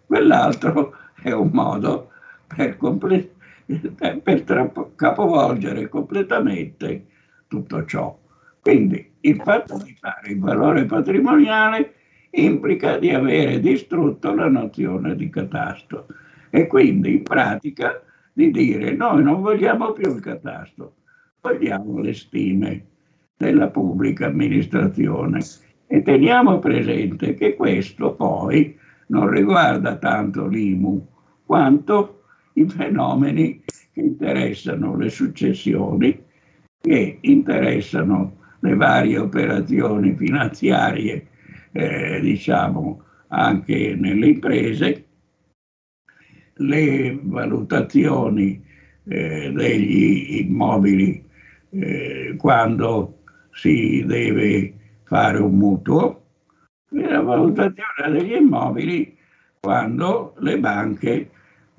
[0.06, 2.10] Quell'altro è un modo
[2.46, 3.38] per completare
[4.22, 7.06] per capovolgere completamente
[7.46, 8.18] tutto ciò.
[8.60, 11.94] Quindi il fatto di fare il valore patrimoniale
[12.30, 16.06] implica di avere distrutto la nozione di catasto
[16.50, 18.02] e quindi in pratica
[18.32, 20.94] di dire noi non vogliamo più il catasto,
[21.40, 22.86] vogliamo le stime
[23.36, 25.40] della pubblica amministrazione
[25.86, 31.04] e teniamo presente che questo poi non riguarda tanto l'IMU
[31.44, 32.19] quanto
[32.54, 36.22] i fenomeni che interessano le successioni,
[36.80, 41.26] che interessano le varie operazioni finanziarie,
[41.72, 45.04] eh, diciamo anche nelle imprese,
[46.54, 48.62] le valutazioni
[49.04, 51.24] eh, degli immobili
[51.70, 53.22] eh, quando
[53.52, 54.74] si deve
[55.04, 56.22] fare un mutuo
[56.92, 59.16] e la valutazione degli immobili
[59.60, 61.30] quando le banche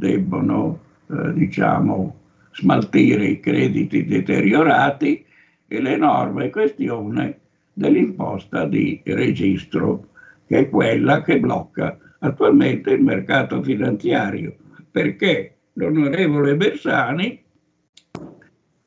[0.02, 0.80] debbono,
[1.12, 2.16] eh, diciamo,
[2.54, 5.24] smaltire i crediti deteriorati
[5.68, 7.38] e l'enorme questione
[7.72, 10.08] dell'imposta di registro,
[10.47, 14.56] che è quella che blocca attualmente il mercato finanziario,
[14.89, 17.39] perché l'onorevole Bersani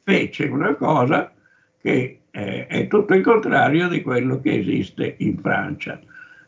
[0.03, 1.33] fece una cosa
[1.81, 6.01] che eh, è tutto il contrario di quello che esiste in Francia.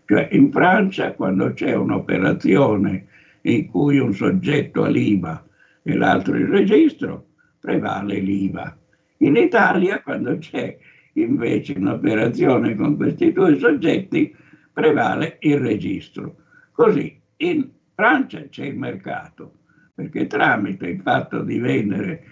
[0.05, 3.07] Cioè in Francia quando c'è un'operazione
[3.47, 5.47] in cui un soggetto ha l'IVA
[5.82, 7.26] e l'altro il registro,
[7.61, 8.76] prevale l'IVA.
[9.18, 10.76] In Italia, quando c'è
[11.14, 14.34] invece un'operazione con questi due soggetti,
[14.72, 16.36] prevale il registro.
[16.72, 19.53] Così in Francia c'è il mercato,
[19.94, 22.24] perché tramite il fatto di vendere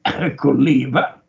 [0.34, 1.22] con l'IVA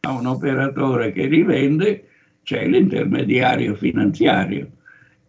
[0.00, 2.08] a un operatore che rivende
[2.42, 4.68] c'è l'intermediario finanziario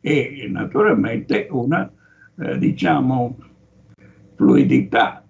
[0.02, 1.90] e naturalmente una
[2.40, 3.38] eh, diciamo,
[4.36, 5.26] fluidità.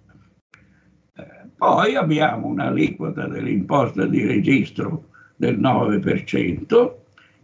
[1.15, 1.23] Eh,
[1.55, 6.93] poi abbiamo un'aliquota dell'imposta di registro del 9%,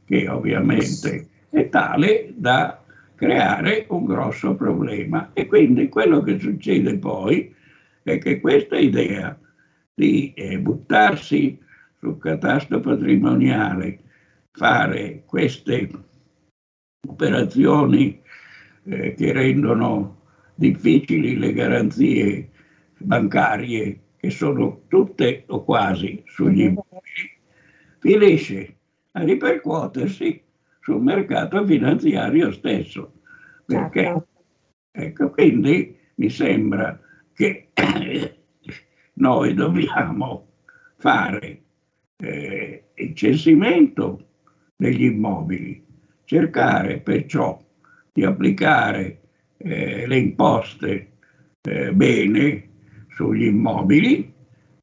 [0.05, 2.81] che ovviamente è tale da
[3.15, 5.29] creare un grosso problema.
[5.33, 7.53] E quindi quello che succede poi
[8.03, 9.37] è che questa idea
[9.93, 11.59] di eh, buttarsi
[11.99, 13.99] sul catasto patrimoniale,
[14.51, 15.87] fare queste
[17.07, 18.19] operazioni
[18.83, 20.21] eh, che rendono
[20.55, 22.49] difficili le garanzie
[22.97, 27.39] bancarie, che sono tutte o quasi sugli immobili,
[27.99, 28.77] finisce
[29.11, 30.43] a ripercuotersi
[30.79, 33.13] sul mercato finanziario stesso.
[33.65, 34.27] Perché, certo.
[34.91, 36.99] ecco, quindi mi sembra
[37.33, 37.69] che
[39.13, 40.47] noi dobbiamo
[40.97, 41.61] fare
[42.17, 44.27] eh, il censimento
[44.75, 45.83] degli immobili,
[46.25, 47.59] cercare perciò
[48.11, 49.19] di applicare
[49.57, 51.11] eh, le imposte
[51.61, 52.69] eh, bene
[53.09, 54.33] sugli immobili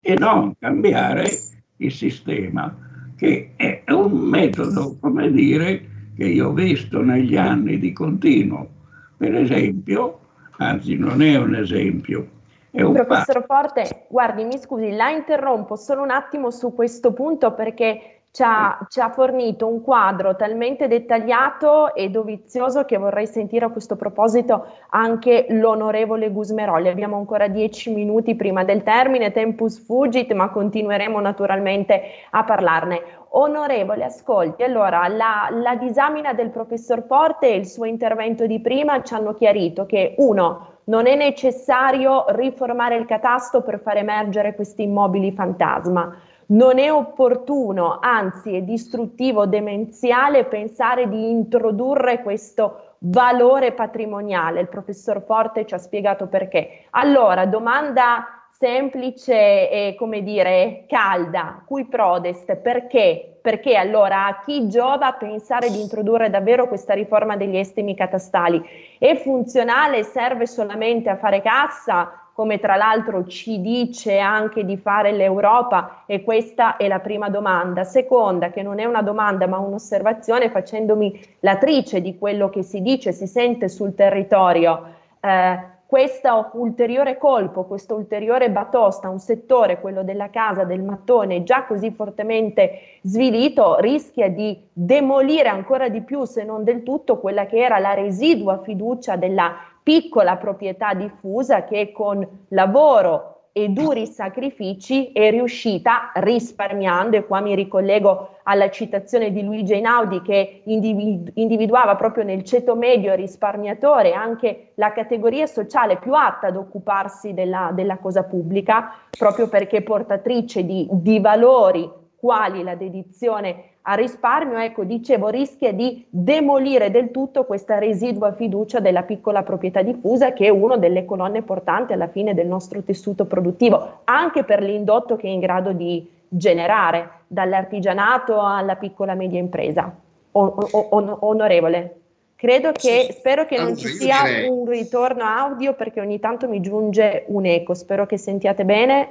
[0.01, 1.29] e non cambiare
[1.77, 2.75] il sistema,
[3.17, 8.69] che è un metodo, come dire, che io ho visto negli anni di continuo.
[9.17, 10.21] Per esempio,
[10.59, 12.29] anzi non è un esempio,
[12.71, 18.43] Professor Forte, guardi, mi scusi, la interrompo solo un attimo su questo punto perché ci
[18.43, 23.97] ha, ci ha, fornito un quadro talmente dettagliato e dovizioso che vorrei sentire a questo
[23.97, 26.89] proposito anche l'onorevole Gusmerolli.
[26.89, 33.03] Abbiamo ancora dieci minuti prima del termine, tempus fugit, ma continueremo naturalmente a parlarne.
[33.31, 39.03] Onorevole, ascolti, allora la, la disamina del professor Forte e il suo intervento di prima
[39.03, 44.83] ci hanno chiarito che uno, non è necessario riformare il catasto per far emergere questi
[44.83, 46.17] immobili fantasma.
[46.51, 54.61] Non è opportuno, anzi è distruttivo, demenziale pensare di introdurre questo valore patrimoniale.
[54.61, 56.85] Il professor Forte ci ha spiegato perché.
[56.91, 63.39] Allora, domanda semplice e come dire calda, cui prodest, perché?
[63.43, 68.61] Perché allora a chi giova pensare di introdurre davvero questa riforma degli estimi catastali?
[68.99, 72.18] È funzionale, serve solamente a fare cassa?
[72.39, 77.83] Come tra l'altro ci dice anche di fare l'Europa e questa è la prima domanda.
[77.83, 83.11] Seconda, che non è una domanda ma un'osservazione facendomi latrice di quello che si dice,
[83.11, 84.85] si sente sul territorio.
[85.19, 91.65] Eh, questo ulteriore colpo, questo ulteriore batosta, un settore, quello della casa, del mattone, già
[91.65, 97.57] così fortemente svilito, rischia di demolire ancora di più, se non del tutto, quella che
[97.57, 99.57] era la residua fiducia della
[99.89, 107.55] piccola proprietà diffusa che con lavoro e duri sacrifici è riuscita risparmiando, e qua mi
[107.55, 114.73] ricollego alla citazione di Luigi Einaudi che individu- individuava proprio nel ceto medio risparmiatore anche
[114.75, 120.87] la categoria sociale più atta ad occuparsi della, della cosa pubblica, proprio perché portatrice di,
[120.91, 127.79] di valori quali la dedizione al risparmio, ecco, dicevo, rischia di demolire del tutto questa
[127.79, 132.47] residua fiducia della piccola proprietà diffusa che è una delle colonne portanti alla fine del
[132.47, 139.15] nostro tessuto produttivo, anche per l'indotto che è in grado di generare, dall'artigianato alla piccola
[139.15, 139.91] media impresa.
[140.33, 141.95] O, o, o, onorevole.
[142.37, 144.19] Credo che, spero che non ci sia
[144.49, 149.09] un ritorno audio perché ogni tanto mi giunge un eco, spero che sentiate bene.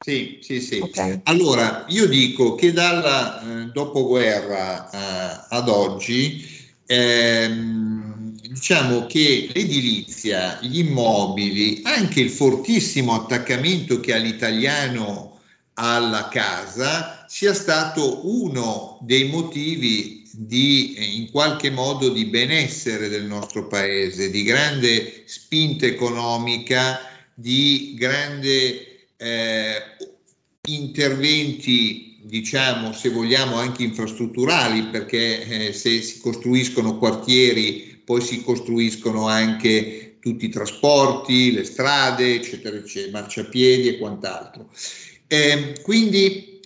[0.00, 0.78] Sì, sì, sì.
[0.78, 1.20] Okay.
[1.24, 6.46] Allora, io dico che dalla eh, dopoguerra eh, ad oggi,
[6.86, 15.40] ehm, diciamo che l'edilizia, gli immobili, anche il fortissimo attaccamento che ha l'italiano
[15.74, 23.66] alla casa, sia stato uno dei motivi di, in qualche modo, di benessere del nostro
[23.66, 27.00] paese, di grande spinta economica,
[27.34, 28.87] di grande
[29.18, 29.96] eh,
[30.68, 39.28] interventi, diciamo, se vogliamo, anche infrastrutturali, perché eh, se si costruiscono quartieri, poi si costruiscono
[39.28, 44.70] anche tutti i trasporti, le strade, eccetera, eccetera, marciapiedi e quant'altro.
[45.26, 46.60] Eh, quindi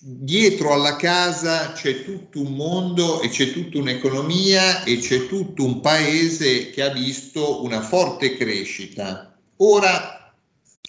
[0.00, 5.80] dietro alla casa c'è tutto un mondo e c'è tutta un'economia e c'è tutto un
[5.80, 9.38] paese che ha visto una forte crescita.
[9.58, 10.21] Ora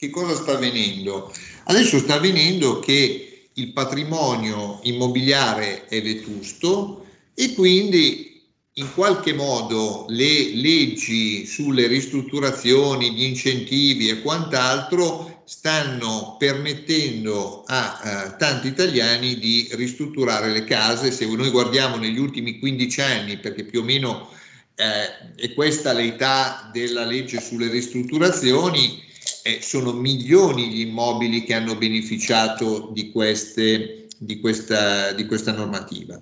[0.04, 1.34] che cosa sta avvenendo?
[1.66, 8.42] Adesso sta avvenendo che il patrimonio immobiliare è vetusto e quindi
[8.74, 18.32] in qualche modo le leggi sulle ristrutturazioni, gli incentivi e quant'altro stanno permettendo a, a
[18.32, 21.12] tanti italiani di ristrutturare le case.
[21.12, 24.30] Se noi guardiamo negli ultimi 15 anni, perché più o meno
[24.76, 29.12] eh, è questa l'età della legge sulle ristrutturazioni,
[29.44, 36.20] eh, sono milioni gli immobili che hanno beneficiato di, queste, di, questa, di questa normativa.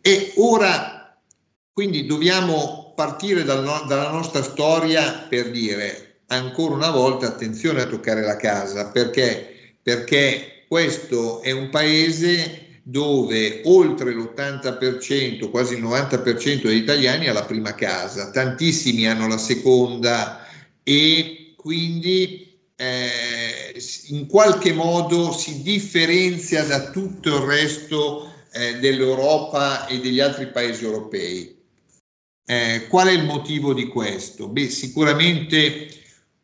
[0.00, 1.00] E ora
[1.72, 7.86] quindi dobbiamo partire dal no, dalla nostra storia per dire ancora una volta attenzione a
[7.86, 16.62] toccare la casa perché, perché questo è un paese dove oltre l'80%, quasi il 90%
[16.62, 20.44] degli italiani ha la prima casa, tantissimi hanno la seconda
[20.82, 30.00] e quindi eh, in qualche modo si differenzia da tutto il resto eh, dell'Europa e
[30.00, 31.58] degli altri paesi europei.
[32.46, 34.48] Eh, qual è il motivo di questo?
[34.48, 35.88] Beh, sicuramente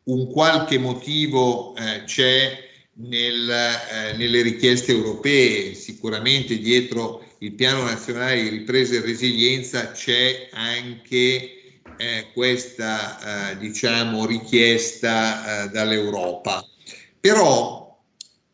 [0.03, 2.63] un qualche motivo eh, c'è
[2.99, 10.49] nel, eh, nelle richieste europee, sicuramente dietro il piano nazionale di ripresa e resilienza c'è
[10.51, 11.56] anche
[11.97, 16.65] eh, questa eh, diciamo, richiesta eh, dall'Europa.
[17.19, 17.99] Però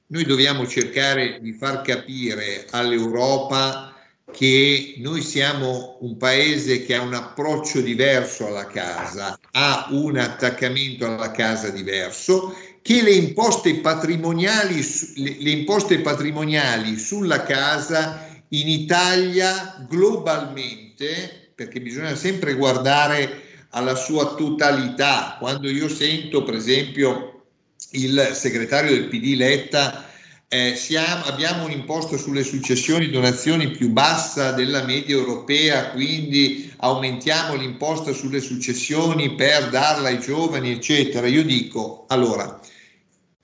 [0.07, 3.93] noi dobbiamo cercare di far capire all'Europa
[4.31, 11.05] che noi siamo un paese che ha un approccio diverso alla casa, ha un attaccamento
[11.05, 14.81] alla casa diverso che le imposte patrimoniali,
[15.15, 24.35] le, le imposte patrimoniali sulla casa in Italia globalmente, perché bisogna sempre guardare alla sua
[24.35, 27.45] totalità, quando io sento per esempio
[27.91, 30.11] il segretario del PD Letta
[30.53, 37.55] eh, siamo, abbiamo un'imposta sulle successioni e donazioni più bassa della media europea, quindi aumentiamo
[37.55, 41.25] l'imposta sulle successioni per darla ai giovani, eccetera.
[41.25, 42.59] Io dico, allora,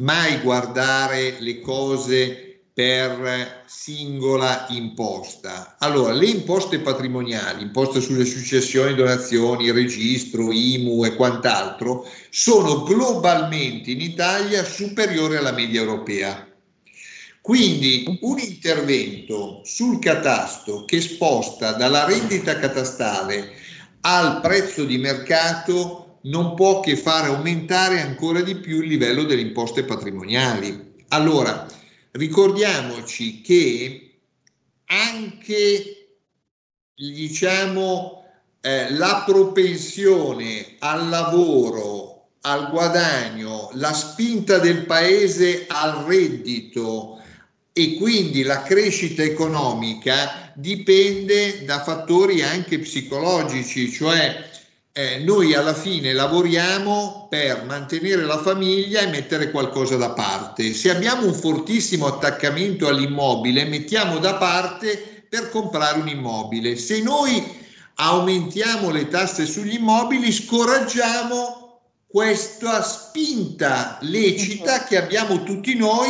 [0.04, 2.49] mai guardare le cose
[2.80, 5.76] per singola imposta.
[5.80, 14.00] Allora, le imposte patrimoniali, imposta sulle successioni, donazioni, registro, IMU e quant'altro, sono globalmente in
[14.00, 16.48] Italia superiori alla media europea.
[17.42, 23.58] Quindi un intervento sul catasto che sposta dalla rendita catastale
[24.02, 29.42] al prezzo di mercato non può che fare aumentare ancora di più il livello delle
[29.42, 30.88] imposte patrimoniali.
[31.10, 31.68] Allora,
[32.12, 34.20] ricordiamoci che
[34.86, 36.18] anche
[36.96, 38.26] diciamo
[38.62, 47.22] eh, la propensione al lavoro, al guadagno, la spinta del paese al reddito
[47.72, 54.50] e quindi la crescita economica dipende da fattori anche psicologici, cioè
[55.00, 60.74] eh, noi alla fine lavoriamo per mantenere la famiglia e mettere qualcosa da parte.
[60.74, 66.76] Se abbiamo un fortissimo attaccamento all'immobile, mettiamo da parte per comprare un immobile.
[66.76, 67.42] Se noi
[67.96, 76.10] aumentiamo le tasse sugli immobili, scoraggiamo questa spinta lecita che abbiamo tutti noi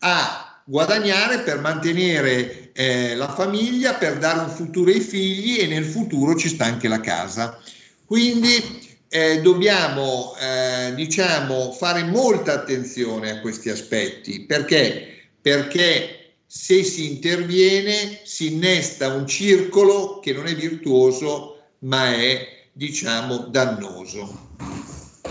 [0.00, 5.84] a guadagnare per mantenere eh, la famiglia, per dare un futuro ai figli e nel
[5.84, 7.60] futuro ci sta anche la casa.
[8.14, 15.32] Quindi eh, dobbiamo eh, diciamo, fare molta attenzione a questi aspetti perché?
[15.42, 22.38] perché se si interviene si innesta un circolo che non è virtuoso ma è
[22.70, 24.32] diciamo dannoso.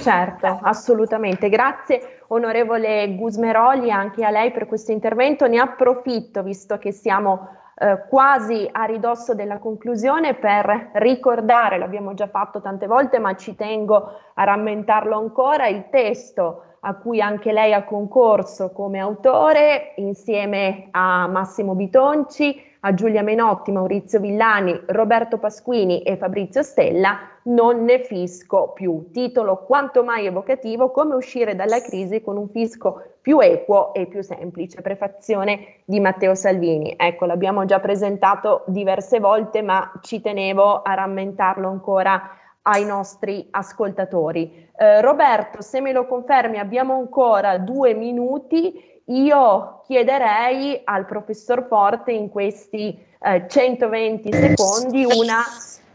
[0.01, 1.47] Certo, assolutamente.
[1.47, 5.47] Grazie onorevole Gusmeroli anche a lei per questo intervento.
[5.47, 12.27] Ne approfitto visto che siamo eh, quasi a ridosso della conclusione per ricordare, l'abbiamo già
[12.27, 17.73] fatto tante volte, ma ci tengo a rammentarlo ancora, il testo a cui anche lei
[17.73, 26.01] ha concorso come autore insieme a Massimo Bitonci, a Giulia Menotti, Maurizio Villani, Roberto Pasquini
[26.01, 29.09] e Fabrizio Stella, Non ne fisco più.
[29.11, 34.21] Titolo quanto mai evocativo, come uscire dalla crisi con un fisco più equo e più
[34.21, 34.81] semplice.
[34.81, 36.93] Prefazione di Matteo Salvini.
[36.97, 44.69] Ecco, l'abbiamo già presentato diverse volte, ma ci tenevo a rammentarlo ancora ai nostri ascoltatori.
[44.75, 52.11] Eh, Roberto, se me lo confermi, abbiamo ancora due minuti io chiederei al professor Forte
[52.11, 55.41] in questi eh, 120 secondi una,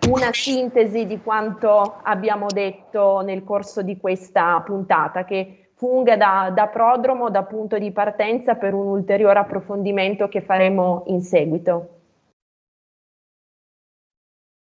[0.09, 6.66] una, sintesi di quanto abbiamo detto nel corso di questa puntata, che funga da, da
[6.66, 11.95] prodromo, da punto di partenza per un ulteriore approfondimento che faremo in seguito.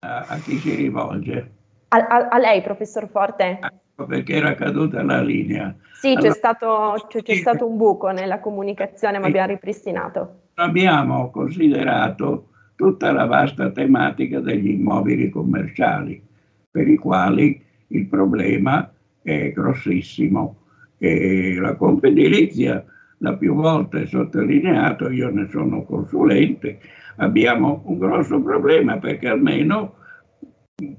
[0.05, 1.55] A, chi si rivolge?
[1.89, 3.59] A, a, a lei, professor Forte.
[3.61, 3.73] Ah
[4.05, 5.75] perché era caduta la linea.
[5.95, 10.41] Sì, allora, c'è, stato, c'è, c'è stato un buco nella comunicazione, ma abbiamo ripristinato.
[10.55, 16.23] Abbiamo considerato tutta la vasta tematica degli immobili commerciali,
[16.71, 18.93] per i quali il problema
[19.23, 20.57] è grossissimo.
[20.99, 22.85] E la Confedilizia
[23.19, 26.79] l'ha più volte sottolineato, io ne sono consulente,
[27.17, 29.95] abbiamo un grosso problema perché almeno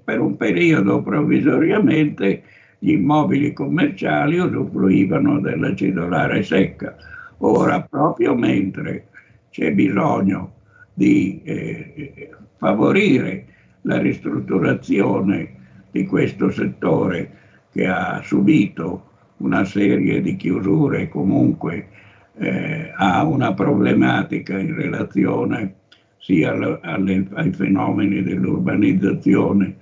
[0.03, 2.43] per un periodo provvisoriamente
[2.79, 6.95] gli immobili commerciali usufruivano della cedolare secca.
[7.39, 9.07] Ora, proprio mentre
[9.51, 10.53] c'è bisogno
[10.93, 13.45] di eh, favorire
[13.81, 15.55] la ristrutturazione
[15.91, 17.31] di questo settore
[17.71, 21.89] che ha subito una serie di chiusure comunque
[22.37, 25.75] eh, ha una problematica in relazione
[26.17, 29.77] sia alle, alle, ai fenomeni dell'urbanizzazione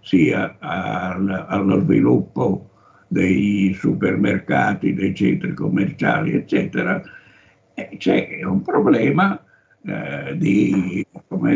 [0.00, 2.70] sia al, allo sviluppo
[3.06, 7.02] dei supermercati, dei centri commerciali, eccetera,
[7.96, 9.42] c'è un problema
[9.84, 11.04] eh, di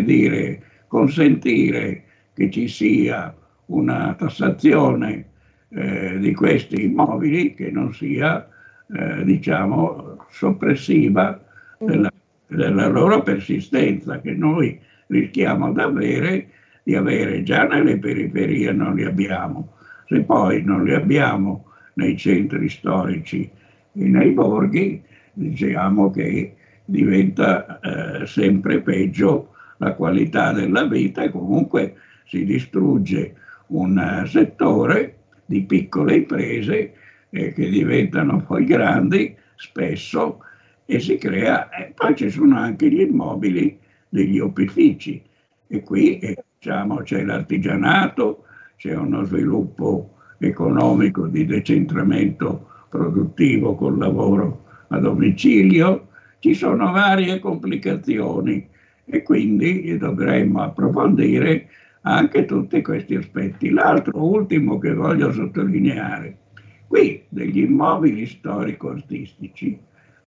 [0.02, 3.34] dire, consentire che ci sia
[3.66, 5.26] una tassazione
[5.74, 8.48] eh, di questi immobili che non sia
[8.94, 11.42] eh, diciamo soppressiva
[11.78, 12.10] della,
[12.46, 16.48] della, loro persistenza che noi rischiamo d'avere
[16.82, 19.72] di avere già nelle periferie non li abbiamo.
[20.06, 23.50] Se poi non li abbiamo nei centri storici
[23.92, 25.02] e nei borghi
[25.32, 26.54] diciamo che
[26.84, 31.96] diventa eh, sempre peggio la qualità della vita e comunque
[32.26, 33.34] si distrugge
[33.68, 35.16] un uh, settore
[35.46, 36.94] di piccole imprese
[37.30, 40.40] eh, che diventano poi grandi spesso
[40.86, 43.78] e si crea, e poi ci sono anche gli immobili
[44.08, 45.22] degli opifici.
[45.66, 48.44] E qui eh, diciamo, c'è l'artigianato,
[48.76, 58.68] c'è uno sviluppo economico di decentramento produttivo col lavoro a domicilio, ci sono varie complicazioni
[59.06, 61.68] e quindi dovremmo approfondire
[62.06, 63.70] anche tutti questi aspetti.
[63.70, 66.38] L'altro ultimo che voglio sottolineare,
[66.86, 69.78] qui degli immobili storico-artistici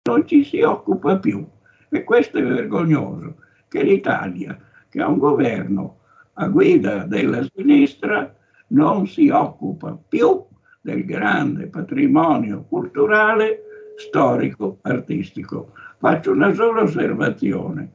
[0.04, 1.46] non ci si occupa più
[1.90, 4.58] e questo è vergognoso, che l'Italia,
[4.90, 6.00] che ha un governo
[6.34, 8.34] a guida della sinistra,
[8.68, 10.46] non si occupa più
[10.82, 13.62] del grande patrimonio culturale
[13.98, 15.74] storico-artistico.
[15.98, 17.92] Faccio una sola osservazione.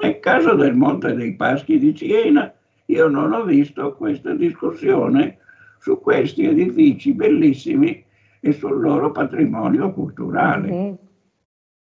[0.00, 2.52] Nel caso del Monte dei Paschi di Siena,
[2.90, 5.38] io non ho visto questa discussione
[5.78, 8.04] su questi edifici bellissimi
[8.40, 10.72] e sul loro patrimonio culturale.
[10.72, 10.94] Mm.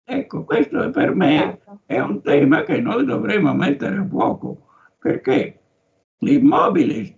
[0.03, 1.79] Ecco, questo per me certo.
[1.85, 4.67] è un tema che noi dovremmo mettere a fuoco,
[4.99, 5.59] perché
[6.19, 7.17] l'immobile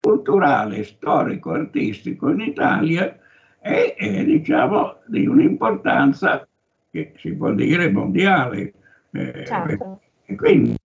[0.00, 3.18] culturale, storico, artistico in Italia
[3.58, 6.46] è, è diciamo, di un'importanza
[6.90, 8.74] che si può dire mondiale.
[9.12, 10.00] Eh, certo.
[10.36, 10.76] Quindi,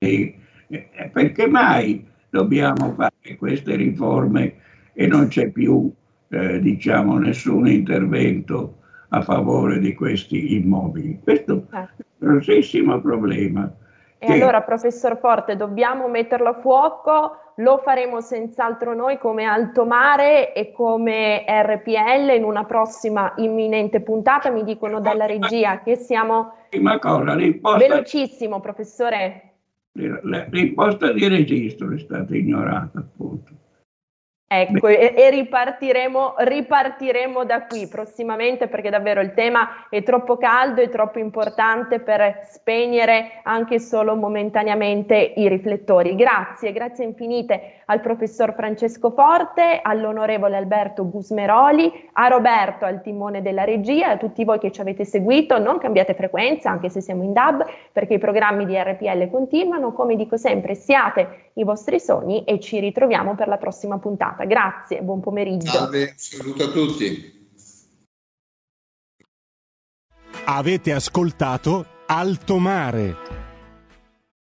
[0.68, 4.56] eh, perché mai dobbiamo fare queste riforme
[4.94, 5.92] e non c'è più,
[6.30, 8.78] eh, diciamo, nessun intervento
[9.10, 11.20] a favore di questi immobili?
[11.24, 13.72] Questo è un grossissimo problema.
[14.22, 14.34] E che...
[14.34, 20.72] allora, professor Forte, dobbiamo metterlo a fuoco, lo faremo senz'altro noi come Alto Mare e
[20.74, 24.50] come RPL in una prossima imminente puntata.
[24.50, 26.54] Mi dicono dalla regia che siamo
[27.00, 29.49] cosa, velocissimo, professore.
[29.94, 33.59] L'imposta di registro è stata ignorata, appunto.
[34.52, 40.82] Ecco, e, e ripartiremo, ripartiremo, da qui prossimamente perché davvero il tema è troppo caldo
[40.82, 46.16] e troppo importante per spegnere anche solo momentaneamente i riflettori.
[46.16, 53.64] Grazie, grazie infinite al professor Francesco Forte, all'onorevole Alberto Gusmeroli, a Roberto al timone della
[53.64, 55.60] regia a tutti voi che ci avete seguito.
[55.60, 59.94] Non cambiate frequenza anche se siamo in DAB perché i programmi di RPL continuano.
[59.94, 64.46] Come dico sempre, siate i vostri sogni e ci ritroviamo per la prossima puntata.
[64.46, 65.72] Grazie, buon pomeriggio.
[65.72, 67.38] Salve, saluto a tutti.
[70.46, 73.39] Avete ascoltato Alto Mare